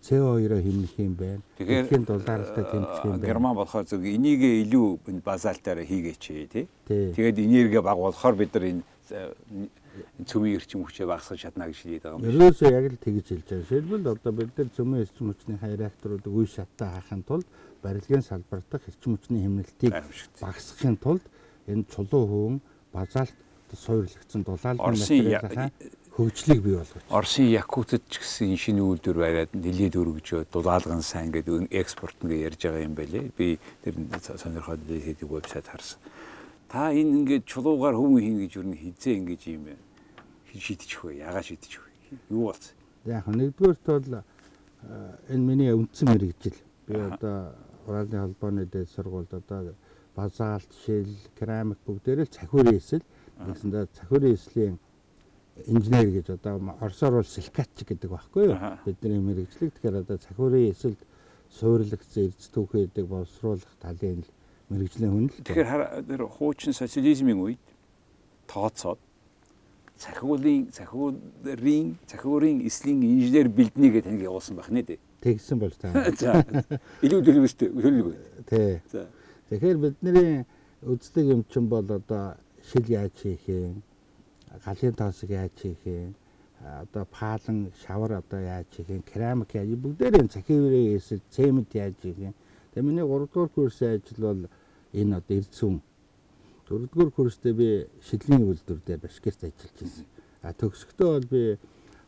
CO2-о 0.00 0.62
хэмнэх 0.62 0.94
юм 0.96 1.14
байна. 1.18 1.42
Тэгэхээр 1.58 2.06
дулаалтай 2.06 2.64
тэмцэх 2.64 3.04
юм 3.04 3.12
байна. 3.18 3.26
Герман 3.26 3.54
болохоор 3.58 3.84
зөв 3.84 4.00
энийг 4.06 4.40
илүү 4.40 5.20
базаалтаараа 5.20 5.84
хийгээч 5.84 6.22
тий. 6.48 6.68
Тэгээд 6.86 7.38
энерги 7.42 7.82
баг 7.82 7.98
болохоор 7.98 8.34
бид 8.38 8.54
нар 8.54 8.64
энэ 8.70 8.82
цөмийн 10.24 10.56
эрчим 10.56 10.86
хүчээ 10.86 11.06
багасгах 11.06 11.42
чадна 11.42 11.68
гэж 11.68 11.78
хэлээд 11.84 12.02
байгаа 12.06 12.16
юм. 12.16 12.28
Ерөөсөө 12.32 12.70
яг 12.72 12.86
л 12.88 12.96
тэгж 12.96 13.26
хэлж 13.28 13.44
байгаа. 13.44 13.66
Жишээлбэл 13.68 14.12
одоо 14.16 14.32
бид 14.32 14.50
нар 14.56 14.68
цөмийн 14.72 15.04
эрчим 15.04 15.26
хүчний 15.28 15.58
реакторуудыг 15.60 16.32
үе 16.32 16.48
шаттай 16.48 16.88
хаахын 16.88 17.22
тулд 17.28 17.46
барилгын 17.84 18.24
салбар 18.24 18.62
дахь 18.72 18.88
эрчим 18.88 19.18
хүчний 19.20 19.44
хэмнэлтийг 19.44 19.92
багасгахын 20.40 20.96
тулд 20.96 21.24
энэ 21.68 21.84
чулуу 21.92 22.24
хөвөн 22.24 22.56
базаалт 22.92 23.34
суурлагдсан 23.72 24.42
дулаалын 24.44 24.80
материалаа 24.80 25.70
хөгжлийг 26.12 26.60
бий 26.60 26.76
болгож. 26.76 27.02
Оросын 27.08 27.48
Якутад 27.48 28.04
ч 28.12 28.20
гэсэн 28.20 28.52
шинэ 28.60 28.84
үйлдвэр 28.84 29.16
бариад 29.16 29.50
нэлээд 29.56 29.96
өргөжөө 29.96 30.44
дулаалган 30.52 31.00
сайн 31.00 31.32
гэдэг 31.32 31.72
экспорт 31.72 32.20
ингээ 32.20 32.52
ярьж 32.52 32.60
байгаа 32.68 32.84
юм 32.84 32.94
байлээ. 32.94 33.32
Би 33.32 33.56
тэр 33.80 33.96
сонирхоод 34.20 34.84
хийдэг 34.84 35.24
вебсайт 35.24 35.72
харсан. 35.72 35.96
Та 36.68 36.92
энэ 36.92 37.24
ингээд 37.24 37.48
чулуугаар 37.48 37.96
хүмүүс 37.96 38.20
хийн 38.28 38.38
гэж 38.44 38.52
юу 38.60 38.64
н 38.68 38.76
хизээ 38.76 39.14
ингэж 39.24 39.42
юм 39.56 39.64
шийдчих 40.52 41.00
вэ? 41.00 41.24
Ягаа 41.24 41.40
шийдчих 41.40 41.80
вэ? 41.80 42.20
Юу 42.28 42.52
болсон? 42.52 42.76
Яг 43.08 43.24
нэгдүгээрт 43.24 43.84
бол 43.88 44.20
энэ 45.32 45.44
миний 45.48 45.72
үндсэн 45.72 46.12
мэрэгжил. 46.12 46.60
Би 46.84 47.00
одоо 47.00 47.56
Уралын 47.88 48.20
холбооны 48.36 48.68
дэд 48.68 48.92
сургуульд 48.92 49.32
одоо 49.32 49.72
базаалт, 50.16 50.70
шил, 50.84 51.08
керамик 51.38 51.78
бүгдээрээ 51.86 52.26
цахиурын 52.28 52.76
эсэл 52.76 53.04
нэгсэндээ 53.46 53.86
цахиурын 53.96 54.34
эслийн 54.34 54.76
инженер 55.66 56.08
гэж 56.10 56.26
одоо 56.36 56.60
орсоор 56.80 57.20
бол 57.20 57.28
силикатчик 57.28 57.88
гэдэг 57.88 58.10
байхгүй 58.10 58.44
юу? 58.52 58.56
Бидний 58.84 59.20
мэрэгжлэг 59.20 59.72
тэгэхээр 59.76 60.00
одоо 60.04 60.16
цахиурын 60.16 60.72
эсэлд 60.72 61.00
суурилагдсан 61.52 62.24
эрдэс 62.28 62.48
түүхээдэг 62.52 63.06
боловсруулах 63.08 63.72
талын 63.80 64.24
мэрэгжлийн 64.68 65.12
хүн 65.12 65.26
л. 65.28 65.36
Тэгэхээр 65.44 66.04
тэр 66.08 66.22
хуучин 66.28 66.72
социализмын 66.72 67.40
үед 67.40 67.62
тооцоод 68.48 69.00
цахиулын 70.00 70.72
цахиурын 70.72 71.96
цахиурын 72.08 72.64
эслийн 72.66 73.04
инженер 73.04 73.48
бэлднэ 73.48 73.88
гэж 73.92 74.04
таныг 74.08 74.24
явуулсан 74.24 74.56
байх 74.56 74.70
нэ 74.72 74.82
дээ. 74.82 75.00
Тэгсэн 75.22 75.58
бол 75.60 75.74
та. 75.76 75.92
За. 76.18 76.42
Илүү 77.04 77.20
төлөвөстэй 77.22 77.68
төлөвлөгөө. 77.70 78.16
Тий. 78.48 78.80
За. 78.90 79.06
Тэгэхээр 79.52 79.78
бидний 79.84 80.46
үздэг 80.80 81.24
юм 81.28 81.44
чинь 81.44 81.68
бол 81.68 81.84
одоо 81.84 82.40
шил 82.64 82.88
яаж 82.88 83.12
хийх 83.20 83.44
юм, 83.52 83.82
галын 84.64 84.96
тоосыг 84.96 85.28
яаж 85.28 85.52
хийх 85.60 85.84
юм, 85.84 86.14
одоо 86.64 87.04
паалан 87.04 87.68
шавар 87.84 88.24
одоо 88.24 88.40
яаж 88.40 88.72
хийх 88.72 88.88
юм, 88.88 89.02
керамик 89.04 89.52
яаж 89.52 89.76
бүгдээрээ 89.76 90.32
цахиурын 90.32 90.96
эсэл 90.96 91.20
цемент 91.28 91.68
яаж 91.76 92.00
хийх 92.00 92.32
юм. 92.32 92.34
Тэгээ 92.72 92.88
миний 92.88 93.04
3 93.04 93.28
дугаар 93.28 93.50
курсын 93.52 94.00
ажил 94.00 94.24
бол 94.24 94.48
энэ 94.96 95.16
одоо 95.20 95.36
эрдсүн 95.36 95.82
дөрөвдүгээр 96.64 97.10
курстээ 97.12 97.52
би 97.52 97.68
шилний 98.08 98.40
үйлдвэр 98.48 98.80
дээр 98.88 99.04
башкирт 99.04 99.44
ажиллаж 99.44 99.76
байсан. 99.76 100.06
А 100.40 100.56
төгсөхдөө 100.56 101.08
бол 101.12 101.28
би 101.28 101.42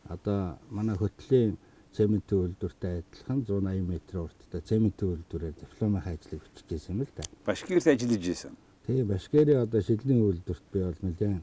одоо 0.09 0.57
манай 0.73 0.97
хөтлийн 0.97 1.61
цементийн 1.95 2.41
үйлдвэртэй 2.43 2.99
адилхан 2.99 3.39
180 3.47 3.79
м 3.79 4.21
урттай 4.21 4.61
цементийн 4.61 5.11
үйлдвэрээр 5.15 5.55
дипломын 5.63 6.03
ажлыг 6.03 6.41
бичижсэн 6.43 6.95
юм 6.95 7.01
л 7.07 7.11
да. 7.15 7.23
Башкирт 7.47 7.87
ажиллаж 7.87 8.23
байсан. 8.27 8.53
Тэгээ 8.85 9.05
башкирийн 9.07 9.63
одоо 9.63 9.81
шилний 9.81 10.21
үйлдвэрт 10.21 10.65
би 10.73 10.79
бол 10.83 10.99
нэлээд 11.01 11.41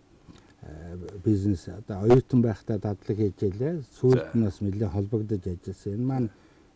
бизнес 1.25 1.69
одоо 1.69 2.03
оюутан 2.05 2.43
байхдаа 2.43 2.79
дадлаг 2.79 3.19
хийж 3.19 3.39
ялээ. 3.43 3.83
Сүүлд 3.99 4.37
нь 4.37 4.45
бас 4.45 4.61
нэлээд 4.61 4.93
холбогдож 4.93 5.43
ажилласан. 5.47 5.95
Энэ 5.97 6.07
маань 6.07 6.29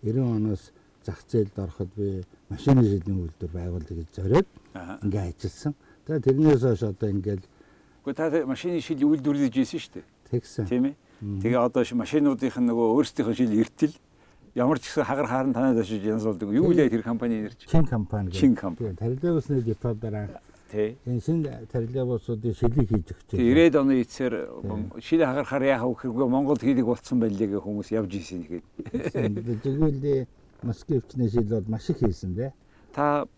90 0.03 0.37
оноос 0.37 0.73
зах 1.07 1.23
зээлд 1.29 1.59
ороход 1.59 1.91
би 1.95 2.25
машины 2.51 2.83
шилний 2.83 3.23
үйлдвэр 3.23 3.53
байгуулъя 3.55 3.95
гэж 3.95 4.09
зориод 4.17 4.49
ингээ 5.07 5.25
ажилласан. 5.31 5.75
Тэгээ 6.07 6.25
тэрнээс 6.27 6.63
хойш 6.67 6.83
одоо 6.83 7.09
ингээл 7.11 7.45
Гэхдээ 8.07 8.31
та 8.31 8.47
машины 8.47 8.81
шил 8.81 9.03
үйлдвэрлэж 9.07 9.55
ийсэн 9.55 9.79
шүү 9.79 9.93
дээ. 9.95 10.07
тэгсэн. 10.31 10.67
Тийм 10.67 10.85
ээ. 10.91 10.95
Тэгээ 11.21 11.57
одоо 11.57 11.85
машинуудынх 11.85 12.57
нь 12.61 12.69
нөгөө 12.69 12.87
өөрсдийнх 12.97 13.31
нь 13.33 13.39
шил 13.41 13.53
эртэл 13.57 13.95
ямар 14.55 14.79
ч 14.81 14.93
гэсэн 14.93 15.05
хагар 15.05 15.27
хаан 15.27 15.53
танаад 15.53 15.81
очиж 15.81 16.05
янзуулдаг. 16.05 16.49
Юу 16.53 16.73
вэ 16.73 16.89
тэр 16.89 17.03
компани 17.03 17.49
нэр 17.49 17.55
чинь? 17.57 17.71
Чин 17.71 17.87
компани 17.87 18.31
Чин 18.31 18.55
компани. 18.55 18.97
Тарилавсны 18.97 19.63
деподоор 19.63 20.15
анх 20.15 20.37
Тий. 20.71 20.99
энэ 21.07 21.21
шинэ 21.21 21.67
тарилавсуудын 21.73 22.53
шилийг 22.53 22.89
хийж 22.89 23.07
өгч 23.15 23.37
Тэгээ 23.39 23.71
90 23.71 23.81
оны 23.81 23.95
эцсээр 24.03 24.35
шил 25.01 25.23
хагарахаар 25.25 25.63
яхаа 25.63 25.89
өгөхгүй 25.95 26.29
Монгол 26.29 26.59
хийдэг 26.59 26.85
болцсон 26.85 27.21
байлээ 27.21 27.49
гэх 27.55 27.65
хүмүүс 27.65 27.89
явж 27.95 28.13
исэн 28.19 28.43
ихэд. 28.45 28.65
Тэгвэл 29.65 30.27
Москвичны 30.63 31.31
шил 31.31 31.49
бол 31.49 31.65
маш 31.69 31.89
их 31.91 32.01
хийсэн 32.03 32.35
дээ. 32.35 32.53
Та 32.93 33.29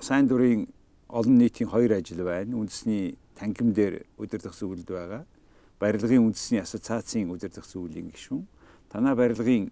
сайн 0.00 0.26
дурын 0.26 0.68
олон 1.08 1.38
нийтийн 1.38 1.70
хоёр 1.70 1.92
ажил 1.94 2.24
байна. 2.24 2.56
Үндэсний 2.56 3.16
танхим 3.38 3.72
дээр 3.72 4.02
удирдах 4.18 4.58
зөвлөлд 4.58 4.90
байгаа. 4.90 5.22
Барилгын 5.80 6.30
үндэсний 6.30 6.60
ассоциацийн 6.60 7.30
удирдах 7.30 7.66
зөвлөлийн 7.66 8.10
гишүүн. 8.14 8.46
Танай 8.90 9.14
барилгын 9.14 9.70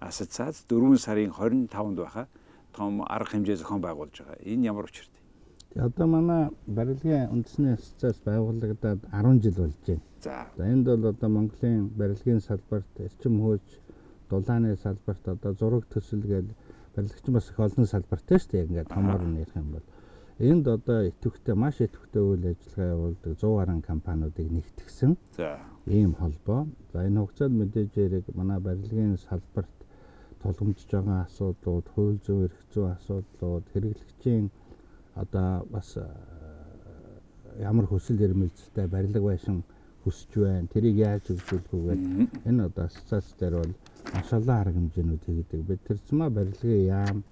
ассоциац 0.00 0.64
4 0.68 0.98
сарын 0.98 1.30
25-нд 1.30 1.98
байхаа 1.98 2.26
том 2.72 3.02
арга 3.06 3.30
хэмжээ 3.30 3.56
зохион 3.62 3.80
байгуулж 3.80 4.18
байгаа. 4.18 4.42
Энэ 4.42 4.66
ямар 4.66 4.90
учиртай? 4.90 5.22
Одоо 5.74 6.06
манай 6.06 6.50
барилгын 6.66 7.30
үндэсний 7.30 7.74
ассоциац 7.74 8.18
байгуулагдаад 8.26 9.00
10 9.10 9.42
жил 9.42 9.56
болж 9.62 9.78
байна. 9.86 10.02
За. 10.20 10.46
Энд 10.58 10.86
бол 10.86 11.06
одоо 11.06 11.28
Монголын 11.28 11.88
барилгын 11.88 12.40
салбарт 12.40 12.90
эрчим 12.98 13.40
хууч, 13.40 13.66
дулааны 14.30 14.76
салбарт 14.76 15.28
одоо 15.28 15.52
зураг 15.54 15.86
төсөл 15.86 16.22
гээд 16.22 16.48
барилгачин 16.94 17.34
бас 17.34 17.50
их 17.50 17.58
олон 17.58 17.86
салбартай 17.86 18.38
шүү 18.38 18.50
дээ. 18.50 18.64
Ингээд 18.66 18.88
томоор 18.88 19.22
нь 19.22 19.38
ярих 19.38 19.54
юм 19.54 19.70
бол 19.72 19.86
энд 20.38 20.66
одоо 20.68 21.06
идэвхтэй 21.06 21.54
маш 21.54 21.76
идэвхтэй 21.78 22.22
үйл 22.22 22.44
ажиллагаа 22.50 22.94
явуулдаг 22.94 23.32
100 23.38 23.56
гаруй 23.56 23.82
компаниудыг 23.82 24.48
нэгтгсэн 24.50 25.16
За. 25.36 25.58
ийм 25.86 26.14
холбоо. 26.14 26.66
За 26.92 27.06
энэ 27.06 27.20
хугацаанд 27.20 27.54
мэдээж 27.54 27.92
яриг 27.96 28.24
манай 28.34 28.58
барилгын 28.58 29.18
салбарт 29.18 29.70
тулгамдж 30.42 30.90
байгаа 30.90 31.22
асуудлууд, 31.22 31.86
хууль 31.94 32.18
зүйн 32.26 32.44
эрх 32.46 32.58
зүйн 32.74 32.90
асуудлууд, 32.98 33.64
хэрэглэгчийн 33.72 34.50
одоо 35.14 35.66
бас 35.70 35.96
э, 35.96 36.04
ямар 37.60 37.86
хүсэл 37.86 38.18
эрмэлзэлтэй 38.20 38.86
барилга 38.86 39.20
байшин 39.20 39.62
хүсэж 40.02 40.32
байна. 40.34 40.66
Тэрийг 40.66 40.96
яаж 40.98 41.24
хөгжүүлэх 41.30 41.70
вэ 41.72 41.94
энэ 42.44 42.64
одоо 42.68 42.84
ассоциац 42.84 43.32
дээр 43.38 43.54
бол 43.62 43.74
маш 44.12 44.28
олон 44.32 44.56
арга 44.58 44.78
хэмжээнүүд 44.78 45.22
хийгдэг. 45.24 45.60
Бид 45.62 45.80
тэр 45.86 45.98
цэма 46.08 46.28
барилгын 46.30 46.84
яам 46.90 47.22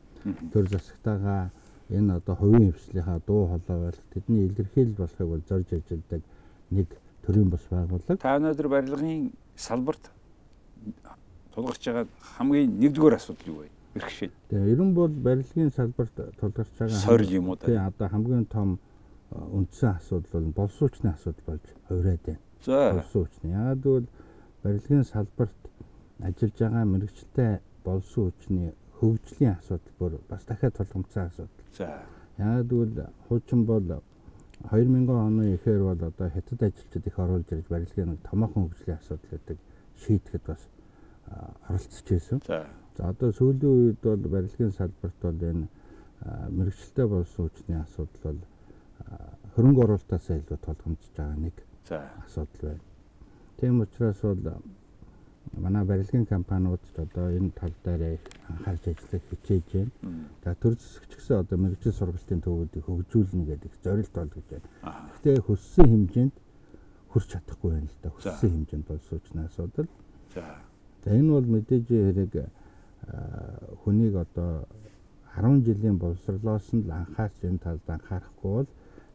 төр 0.52 0.70
засагтайгаа 0.70 1.50
энэ 1.92 2.16
одоо 2.16 2.34
хувийн 2.36 2.72
хвшлийнхаа 2.72 3.20
дуу 3.26 3.46
хоолой 3.46 3.78
байх 3.84 3.98
тэдний 4.12 4.46
илэрхийлэл 4.48 4.96
болохыг 4.96 5.28
бол 5.28 5.42
зорж 5.48 5.68
ажилладаг 5.72 6.22
нэг 6.70 6.88
төрийн 7.26 7.50
бас 7.50 7.64
байгууллага. 7.70 8.16
Та 8.16 8.36
өнөөдөр 8.38 8.68
барилгын 8.68 9.32
салбарт 9.56 10.10
тулгарч 11.54 11.84
байгаа 11.86 12.06
хамгийн 12.36 12.70
нэгдүгээр 12.80 13.16
асуудал 13.16 13.48
юу 13.52 13.58
вэ? 13.62 13.68
Бэрхшээл. 13.94 14.32
Тэгээ 14.48 14.72
ерөн 14.72 14.94
бол 14.94 15.12
барилгын 15.12 15.70
салбарт 15.70 16.14
тулгарч 16.40 16.72
байгаа 16.78 16.96
Сорил 16.96 17.30
юм 17.30 17.48
уу 17.50 17.56
да? 17.60 17.86
одоо 17.86 18.08
хамгийн 18.08 18.46
том 18.46 18.78
э, 19.30 19.36
үндсэн 19.36 19.96
асуудал 20.00 20.32
бол 20.32 20.64
боловсруучны 20.64 21.12
асуудал 21.12 21.44
болж 21.46 21.66
хувираад 21.88 22.22
байна. 22.24 22.40
За. 22.64 22.92
Боловсруучны. 22.92 23.50
Яагаад 23.52 23.82
гэвэл 23.84 24.08
барилгын 24.64 25.04
салбарт 25.04 25.60
ажиллаж 26.20 26.56
байгаа 26.58 26.84
мэрэгчлээ 26.84 27.52
боловсруучны 27.84 28.72
хөгжлийн 28.98 29.58
асуудал 29.58 29.94
бүр 29.98 30.12
бас 30.28 30.44
дахиад 30.48 30.76
тулгамдсан 30.78 31.26
асуудал. 31.26 31.61
За. 31.76 32.02
Яагаад 32.38 32.68
гэвэл 32.68 33.06
хуучин 33.28 33.64
бол 33.64 34.02
2000 34.70 35.08
оны 35.10 35.54
ихээр 35.54 35.82
бол 35.82 36.00
одоо 36.06 36.28
хятад 36.30 36.62
ажилчид 36.62 37.06
их 37.06 37.18
оруулж 37.18 37.46
ирж 37.50 37.66
барилгын 37.68 38.18
томоохон 38.28 38.68
хөгжлийн 38.68 38.98
асуудал 38.98 39.30
гэдэг 39.30 39.58
шийдэхэд 39.96 40.42
бас 40.46 40.68
оролцож 41.68 42.04
байсан. 42.10 42.40
За. 42.46 42.66
За 42.96 43.08
одоо 43.08 43.32
сүүлийн 43.32 43.72
үед 43.72 44.00
бол 44.02 44.16
барилгын 44.16 44.72
салбарт 44.72 45.18
бол 45.22 45.42
энэ 45.42 45.66
мэрэгчлээ 46.50 47.06
болсон 47.06 47.48
хүчний 47.48 47.78
асуудал 47.80 48.22
бол 48.22 48.40
хөрөнгө 49.54 49.82
оруулалтаас 49.84 50.28
илүү 50.30 50.58
тулгамдж 50.62 51.04
байгаа 51.16 51.36
нэг 51.36 51.56
асуудал 52.26 52.62
байна. 52.62 52.84
Тийм 53.58 53.80
учраас 53.80 54.20
бол 54.20 54.62
манай 55.56 55.84
барилгын 55.84 56.26
компаниуд 56.26 56.80
ч 56.94 56.98
одоо 56.98 57.30
энэ 57.30 57.50
тал 57.50 57.72
дээр 57.84 58.14
их 58.14 58.24
анхаарч 58.48 58.88
ажиллах 58.88 59.22
хичээж 59.30 59.66
байна. 59.72 59.90
За 60.44 60.54
төр 60.54 60.74
засагч 60.74 61.12
гэсэн 61.16 61.36
одоо 61.40 61.58
мэрэгжил 61.58 61.92
сургалтын 61.92 62.40
төвүүдийг 62.40 62.84
хөгжүүлнэ 62.84 63.44
гэдэг 63.44 63.72
зорилт 63.84 64.12
бол 64.12 64.32
гэж 64.32 64.46
байна. 64.48 64.68
Гэхдээ 65.12 65.36
хүссэн 65.44 65.86
хэмжээнд 65.92 66.34
хүрч 67.12 67.26
чадахгүй 67.28 67.70
байна 67.70 67.88
л 67.92 67.98
да. 68.02 68.08
За. 68.08 68.14
Хүссэн 68.16 68.50
хэмжээнд 68.50 68.86
бол 68.88 69.02
суучны 69.08 69.40
асуудал. 69.44 69.88
За. 70.34 70.44
За 71.04 71.10
энэ 71.12 71.32
бол 71.32 71.46
мэдээж 71.46 71.86
хэрэг 71.88 72.32
а, 72.40 72.46
хүнийг 73.84 74.14
одоо 74.16 74.64
10 75.36 75.64
жилийн 75.64 75.98
боловсрлоос 75.98 76.72
нь 76.72 76.84
л 76.86 76.90
анхаарч 76.92 77.36
энэ 77.44 77.58
талд 77.58 77.84
анхаарахгүй 77.88 78.52
бол 78.52 78.70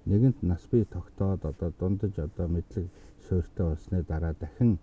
нэгэнт 0.06 0.44
нас 0.44 0.62
бий 0.72 0.86
тогтоод 0.86 1.46
одоо 1.46 1.70
дундаж 1.80 2.14
одоо 2.18 2.48
мэдлэг 2.48 2.86
суурьтай 3.28 3.66
болсны 3.68 4.04
дараа 4.04 4.34
дахин 4.34 4.80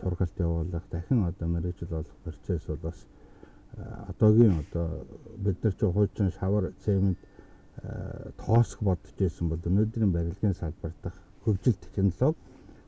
сургалт 0.00 0.38
явуулах, 0.38 0.82
дахин 0.90 1.24
одоо 1.24 1.48
мэрэгжил 1.48 1.88
болох 1.88 2.16
процесс 2.24 2.66
бол 2.66 2.76
бас 2.76 3.06
одоогийн 4.08 4.64
одоо 4.64 5.06
бид 5.36 5.62
нар 5.62 5.74
ч 5.74 5.80
хуучин 5.80 6.32
шавар 6.32 6.72
цемент 6.84 7.18
а, 7.82 8.30
тоосох 8.38 8.80
бодож 8.82 9.12
байсан 9.18 9.48
бол 9.48 9.58
өнөөдрийн 9.58 10.12
барилгын 10.12 10.54
салбарт 10.54 10.94
дах 11.02 11.16
хөгжил 11.44 11.74
технологи 11.74 12.38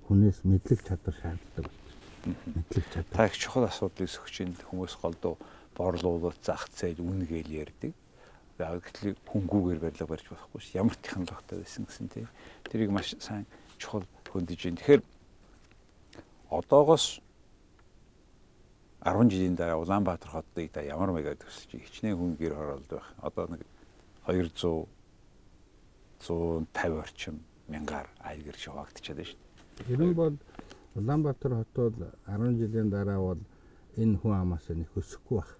хүнээс 0.06 0.44
мэдлэг 0.44 0.80
чадвар 0.86 1.14
шаарддаг. 1.18 1.66
Мэдлэг 2.24 2.84
чадвар. 2.94 3.10
Та 3.10 3.26
их 3.26 3.34
чухал 3.36 3.66
асуудлыг 3.66 4.10
сөхч 4.10 4.46
энэ 4.46 4.62
хүмүүс 4.70 4.94
голдуу 5.02 5.34
борлуулалт 5.74 6.38
зах 6.46 6.70
зээл 6.70 7.02
үн 7.02 7.26
гээл 7.26 7.66
ярьдаг. 7.66 7.92
Гэтэл 8.56 9.18
хөнгүүгээр 9.26 9.80
барилга 9.82 10.06
барьж 10.06 10.30
болохгүй 10.30 10.60
ш. 10.62 10.78
Ямар 10.78 10.94
технологитой 10.96 11.66
байсан 11.66 11.84
гэсэн 11.84 12.08
тий. 12.08 12.26
Тэрийг 12.70 12.90
маш 12.94 13.18
сайн 13.18 13.44
чухал 13.76 14.06
хөндөж 14.30 14.60
байна. 14.62 14.78
Тэгэхээр 14.78 15.02
одоогоос 16.50 17.20
10 19.06 19.30
жилийн 19.30 19.54
дараа 19.54 19.78
Улаанбаатар 19.78 20.30
хотыг 20.30 20.72
та 20.72 20.82
ямар 20.82 21.10
маягаар 21.12 21.38
төсөж 21.38 21.70
хичнээн 21.70 22.16
хүн 22.18 22.36
гэр 22.36 22.54
хороолд 22.54 22.90
байх. 22.90 23.14
Одоо 23.22 23.46
нэг 23.46 23.62
200 24.26 24.88
150 26.20 26.98
орчим 26.98 27.40
мянгаар 27.68 28.08
аягэр 28.18 28.56
хуваагдчихад 28.56 29.16
байна 29.16 29.30
шүү 29.30 29.38
дээ. 29.86 29.96
Нь 29.96 30.14
бол 30.14 30.34
Улаанбаатар 30.96 31.52
хот 31.54 31.74
бол 31.74 31.96
10 32.26 32.58
жилийн 32.58 32.90
дараа 32.90 33.20
бол 33.20 33.40
энэ 33.96 34.18
хүн 34.18 34.34
амаас 34.34 34.68
нэг 34.68 34.90
өсөхгүй 34.96 35.38
баг. 35.38 35.50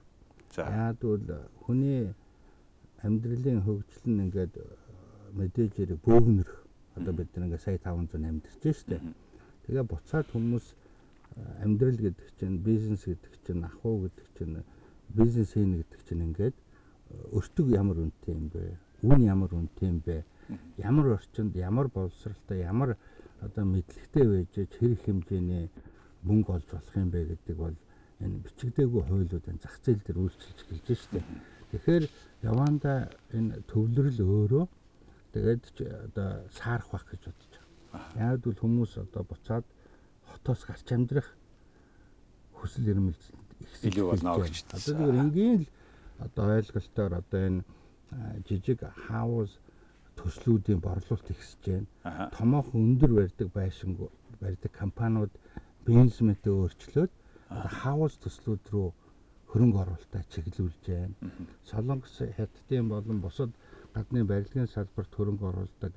За. 0.55 0.97
Бол 1.01 1.23
хүний 1.63 2.15
амьдралын 3.03 3.63
хөгжил 3.63 4.07
нь 4.11 4.23
ингээд 4.27 4.55
мэдээж 5.39 5.73
хэрэг 5.77 6.01
бөөгнөр 6.03 6.49
одоо 6.97 7.13
бид 7.13 7.31
ингээд 7.37 7.63
сая 7.63 7.79
500 7.79 8.25
амьдарч 8.25 8.65
штэ. 8.81 9.01
Тэгээ 9.67 9.83
буцаад 9.83 10.27
хүмүүс 10.31 10.67
амьдрал 11.63 11.99
гэдэг 11.99 12.29
чинь 12.39 12.59
бизнес 12.63 13.03
гэдэг 13.05 13.35
чинь 13.47 13.67
ахуй 13.67 14.09
гэдэг 14.09 14.27
чинь 14.39 14.63
бизнес 15.11 15.53
хийн 15.53 15.83
гэдэг 15.83 16.01
чинь 16.09 16.23
ингээд 16.23 16.57
өртөг 17.35 17.67
ямар 17.75 17.99
үнэтэй 17.99 18.35
юм 18.35 18.47
бэ? 18.55 18.63
Үн 19.03 19.21
ямар 19.27 19.51
үнэтэй 19.53 19.89
юм 19.91 19.99
бэ? 20.07 20.25
Ямар 20.79 21.19
орчинд 21.19 21.57
ямар 21.57 21.89
боловсралтай 21.91 22.63
ямар 22.63 22.97
одоо 23.41 23.65
мэдлэгтэй 23.67 24.25
байж 24.25 24.55
хэрэг 24.55 25.01
хэмжээний 25.05 25.69
мөнгө 26.23 26.51
олж 26.57 26.69
болох 26.71 26.95
юм 26.97 27.11
бэ 27.11 27.21
гэдэг 27.35 27.57
бол 27.57 27.77
энэ 28.23 28.41
бичигдээгүй 28.47 29.03
хуулиуд 29.03 29.45
энэ 29.51 29.63
зах 29.63 29.77
зээл 29.83 30.03
дээр 30.07 30.19
үйлчилж 30.25 30.61
гэлж 30.67 30.89
штэ. 30.95 31.21
Тэгэхээр 31.75 32.05
яванда 32.43 33.11
энэ 33.35 33.61
төвлөрөл 33.69 34.21
өөрөө 34.23 34.65
тэгээд 35.35 35.65
одоо 36.09 36.29
саарах 36.55 36.89
байх 36.91 37.05
гэж 37.11 37.23
бодож. 37.29 37.66
Яг 38.17 38.41
бол 38.45 38.59
хүмүүс 38.61 38.99
одоо 39.03 39.23
буцаад 39.25 39.65
хотоос 40.33 40.65
гарч 40.67 40.87
амьдрах 40.93 41.29
хүсэл 42.59 42.91
эрмэлзэлд 42.93 43.89
илүү 43.89 44.07
болно 44.11 44.31
гэж. 44.43 44.57
Одоо 44.73 44.81
зүгээр 44.85 45.23
энгийн 45.25 45.61
л 45.63 45.69
одоо 46.25 46.47
ойлголтоор 46.57 47.13
одоо 47.21 47.41
энэ 47.49 47.63
жижиг 48.49 48.81
хаус 49.07 49.59
төслүүдийн 50.17 50.81
борлуулалт 50.81 51.31
ихсэж 51.31 51.63
байна. 51.67 52.31
Томоохон 52.37 52.97
өндөр 52.97 53.13
барьдаг 53.19 53.49
байшинг 53.53 53.99
барьдаг 54.41 54.73
компаниуд 54.73 55.33
бизнесмэнтээ 55.85 56.53
өөрчлөөд 56.53 57.13
хаус 57.81 58.15
төслүүд 58.25 58.65
рүү 58.73 58.89
хөрөнгө 59.51 59.79
оруулалтаа 59.85 60.23
чиглүүлж 60.33 60.85
байна. 60.89 61.15
Солонгос 61.69 62.17
хятадын 62.37 62.89
болон 62.89 63.21
бусад 63.21 63.51
гадны 63.95 64.25
барилгын 64.25 64.67
салбарт 64.73 65.13
хөрөнгө 65.15 65.47
оруулдаг 65.51 65.93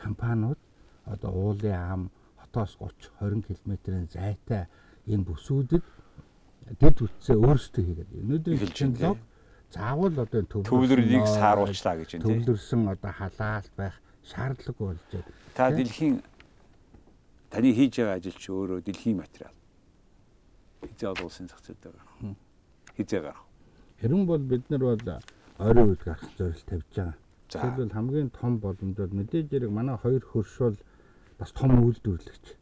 компаниуд 0.00 0.58
одоо 1.04 1.30
уулын 1.30 1.74
ам 1.74 2.02
хотоос 2.40 2.76
30 2.78 3.10
20 3.20 3.58
км-ийн 3.64 4.08
зайтай 4.12 4.66
энэ 5.06 5.26
бүсүүдэд 5.26 5.84
дэд 6.78 6.96
үтсээ 7.02 7.36
өөрсдөө 7.36 7.82
хийгээд. 7.84 8.10
Өнөөдрийн 8.22 8.58
технологи 8.60 9.20
заавал 9.72 10.18
одоо 10.18 10.42
төвлөрөлийг 10.42 11.26
сааруулчлаа 11.26 11.96
гэж 11.96 12.10
байна. 12.20 12.26
Төвлөрсөн 12.28 12.80
одоо 12.92 13.12
халаалт 13.12 13.72
байх 13.76 13.96
шаардлагагүй 14.28 14.86
болж 14.92 15.02
байна. 15.12 15.32
Та 15.56 15.70
дэлхийн 15.72 16.22
таны 17.50 17.72
хийж 17.72 17.92
байгаа 17.98 18.16
ажил 18.20 18.36
чи 18.36 18.52
өөрөө 18.52 18.80
дэлхийн 18.84 19.16
материал. 19.16 19.54
Хизээ 20.84 21.08
олон 21.08 21.26
улсын 21.26 21.48
зах 21.48 21.60
зээлд 21.64 21.82
байгаа. 21.82 22.36
Хизээ 22.96 23.20
гарах. 23.20 23.44
Хэрэн 24.00 24.26
бол 24.26 24.42
бид 24.44 24.64
нар 24.70 24.82
бол 24.84 25.02
ойрын 25.58 25.88
үед 25.88 26.02
гарах 26.04 26.28
зорилт 26.38 26.66
тавьж 26.68 26.92
байгаа. 26.92 27.16
Тэгвэл 27.48 27.92
хамгийн 27.92 28.30
том 28.30 28.58
боломж 28.60 28.96
бол 28.96 29.12
мэдээж 29.12 29.46
хэрэг 29.50 29.70
манай 29.70 29.96
хоёр 29.96 30.22
хөрш 30.24 30.54
бол 30.58 30.76
бас 31.42 31.52
том 31.58 31.74
үйлдвэрлэгч. 31.82 32.54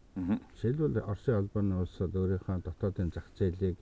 Жишээлбэл 0.56 1.04
Оросын 1.04 1.36
албаны 1.36 1.82
улсад 1.84 2.16
өөрийнхөө 2.16 2.62
дотоодын 2.64 3.12
зах 3.12 3.28
зээлийг 3.36 3.76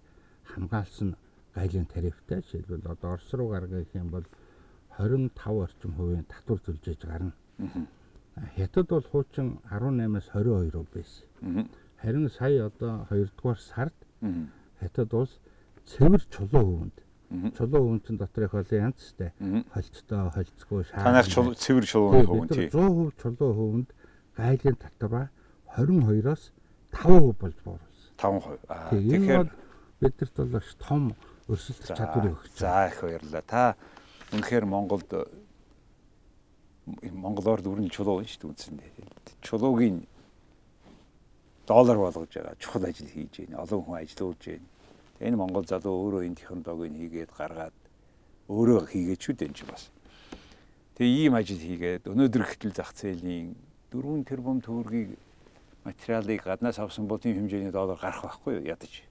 хамгаалсан 0.51 1.15
гайлын 1.55 1.87
тарифтай 1.87 2.43
жишээлбэл 2.43 2.91
одоо 2.91 3.15
Орос 3.15 3.31
руу 3.33 3.49
гаргах 3.55 3.95
юм 3.95 4.11
бол 4.11 4.27
25 4.99 5.63
орчим 5.63 5.93
хувийн 5.95 6.27
татвар 6.27 6.59
төлж 6.59 6.99
гарна. 7.07 7.33
Хятад 8.57 8.89
бол 8.89 9.07
хуучин 9.07 9.59
18-аас 9.71 10.35
22% 10.35 10.87
байсан. 10.95 11.69
Харин 12.03 12.31
сая 12.31 12.67
одоо 12.67 13.07
2 13.11 13.31
дугаар 13.39 13.59
сард 13.59 13.95
хятад 14.81 15.15
улс 15.15 15.39
цэвэр 15.87 16.23
чулуун 16.27 16.91
хувьд 16.91 17.55
чулуу 17.57 17.83
хүн 17.87 18.01
чинь 18.07 18.19
дотор 18.19 18.45
их 18.45 18.55
олон 18.55 18.81
янзтай 18.89 19.33
холцтой 19.73 20.31
холцгүй 20.33 20.85
шаа. 20.85 21.05
Танайх 21.05 21.29
цэвэр 21.29 21.85
чулууны 21.87 22.25
хувь 22.25 22.49
тий. 22.49 22.69
100% 22.73 23.13
чулуу 23.21 23.53
хувьд 23.55 23.91
гайлын 24.39 24.79
татвараа 24.79 25.27
22-оос 25.75 26.53
5% 26.95 27.35
болж 27.43 27.57
бууруулсан. 27.67 28.13
5%. 28.17 28.59
Аа 28.71 28.91
тэгэхээр 28.95 29.49
бидэрт 30.01 30.37
бол 30.47 30.71
том 30.79 31.03
өрсөлдөх 31.51 31.91
чадварыг 31.91 32.39
өгч. 32.39 32.55
За 32.57 32.87
их 32.87 33.03
баярлалаа. 33.03 33.43
Та 33.43 33.77
үнэхээр 34.33 34.65
Монголд 34.65 35.11
Монголоор 36.89 37.61
дөрвөн 37.61 37.93
чулуу 37.93 38.25
шүү 38.25 38.41
дээ 38.41 38.49
үндсэндээ. 38.49 38.91
Чулуугийн 39.45 40.07
доллар 41.69 41.99
болгож 42.01 42.33
байгаа 42.33 42.57
чухал 42.57 42.85
ажил 42.89 43.11
хийж 43.13 43.45
байна. 43.45 43.61
Олон 43.61 43.85
хүн 43.85 44.01
ажиллуулж 44.01 44.41
байна. 44.41 44.69
Энэ 45.21 45.37
Монгол 45.37 45.67
залуу 45.69 46.09
өөрөө 46.09 46.23
энэ 46.25 46.41
технологиг 46.41 46.97
хийгээд 46.97 47.31
гаргаад 47.37 47.77
өөрөө 48.49 48.89
хийгээд 48.89 49.21
шүү 49.21 49.35
дээ 49.37 49.49
энэ 49.53 49.59
чинь 49.59 49.69
бас. 49.69 49.85
Тэгээ 50.97 51.29
ийм 51.29 51.35
ажил 51.37 51.61
хийгээд 51.61 52.09
өнөөдөр 52.09 52.45
гэтэл 52.49 52.73
зах 52.73 52.97
зээлийн 52.97 53.53
4 53.93 54.25
тэрбум 54.25 54.61
төгрөгийг 54.61 55.17
материалыг 55.85 56.43
гаднаас 56.45 56.79
авсан 56.79 57.09
бодгийн 57.09 57.37
хэмжээний 57.37 57.73
доллар 57.73 57.97
гарах 57.97 58.23
байхгүй 58.23 58.69
ядаж. 58.69 59.03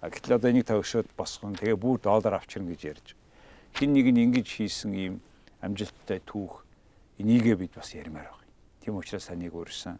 А 0.00 0.10
гэтэл 0.10 0.36
одоо 0.36 0.50
энийг 0.50 0.66
төгшөөд 0.68 1.08
босгоно. 1.16 1.56
Тэгээ 1.56 1.76
бүр 1.80 1.96
доллар 1.98 2.36
авчирна 2.36 2.70
гэж 2.70 2.82
ярьж. 2.84 3.16
Хин 3.74 3.96
нэг 3.96 4.06
нь 4.12 4.22
ингэж 4.28 4.46
хийсэн 4.46 4.92
ийм 4.92 5.14
амжилттай 5.64 6.20
түүх 6.22 6.62
энийгээ 7.18 7.56
бид 7.56 7.72
бас 7.74 7.94
ярмаар 7.96 8.28
байна. 8.28 8.52
Тийм 8.84 9.00
учраас 9.00 9.26
таныг 9.26 9.54
өрсөн 9.56 9.98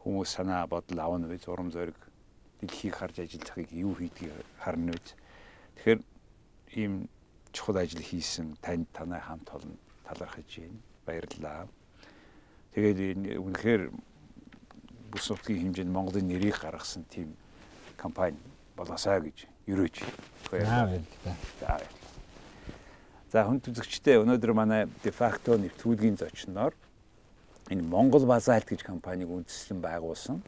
хүмүүс 0.00 0.30
санаа 0.30 0.66
бодол 0.70 1.00
авна 1.02 1.26
вэ 1.26 1.42
зурам 1.42 1.74
зориг 1.74 1.98
дэлхийг 2.62 2.94
харж 2.94 3.26
ажиллахыг 3.26 3.68
юу 3.74 3.92
хийдгийг 3.98 4.32
харна 4.62 4.94
вэ. 4.94 5.02
Тэгэхээр 5.76 6.00
ийм 6.78 7.08
чухал 7.52 7.82
ажил 7.82 8.00
хийсэн 8.00 8.56
танд 8.62 8.86
танай 8.94 9.20
хамт 9.20 9.50
олон 9.50 9.74
талархаж 10.06 10.46
байна. 10.46 10.80
Баярлалаа. 11.04 11.68
Тэгээд 12.76 13.40
үнэхээр 13.40 13.88
бүс 15.08 15.32
нутгийн 15.32 15.72
хэмжээнд 15.72 15.88
Монголын 15.96 16.28
нэрийг 16.28 16.60
гаргасан 16.60 17.08
тийм 17.08 17.32
компани 17.96 18.36
болоосаа 18.76 19.16
гэж 19.24 19.48
ерөөж. 19.64 20.04
За 23.32 23.48
хүн 23.48 23.64
үзэгчтэй 23.64 24.20
өнөөдөр 24.20 24.52
манай 24.52 24.84
дефакто 25.00 25.56
нэвтрүүлгийн 25.56 26.20
зочноор 26.20 26.76
энэ 27.72 27.80
Монгол 27.80 28.28
Базальт 28.28 28.68
гэж 28.68 28.84
компаниг 28.84 29.32
үндэслэн 29.32 29.80
байгуулсан. 29.80 30.44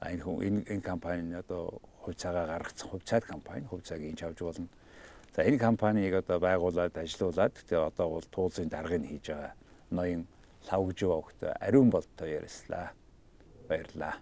А 0.00 0.16
энэ 0.16 0.24
хүн 0.24 0.40
энэ, 0.40 0.60
энэ 0.72 0.88
компани 0.88 1.36
одоо 1.36 1.84
хувь 2.00 2.16
цагаа 2.16 2.48
гаргацсан 2.48 2.88
хувь 2.88 3.04
цаад 3.04 3.28
компани, 3.28 3.68
хувь 3.68 3.84
цагийг 3.84 4.16
энэ 4.16 4.24
авч 4.24 4.40
болно. 4.40 4.72
За 5.36 5.44
энэ 5.44 5.60
компанийг 5.60 6.16
одоо 6.16 6.40
байгуулад 6.40 6.96
ажилуулад 6.96 7.52
тэгээ 7.68 7.92
одоо 7.92 8.08
бол 8.08 8.26
туулзын 8.32 8.72
даргыг 8.72 9.04
хийж 9.04 9.28
байгаа 9.28 9.52
ноён 9.92 10.24
лавгжив 10.68 11.10
огт 11.10 11.42
ариун 11.60 11.90
болтой 11.90 12.32
ярьслаа. 12.32 12.92
Баярлалаа. 13.68 14.14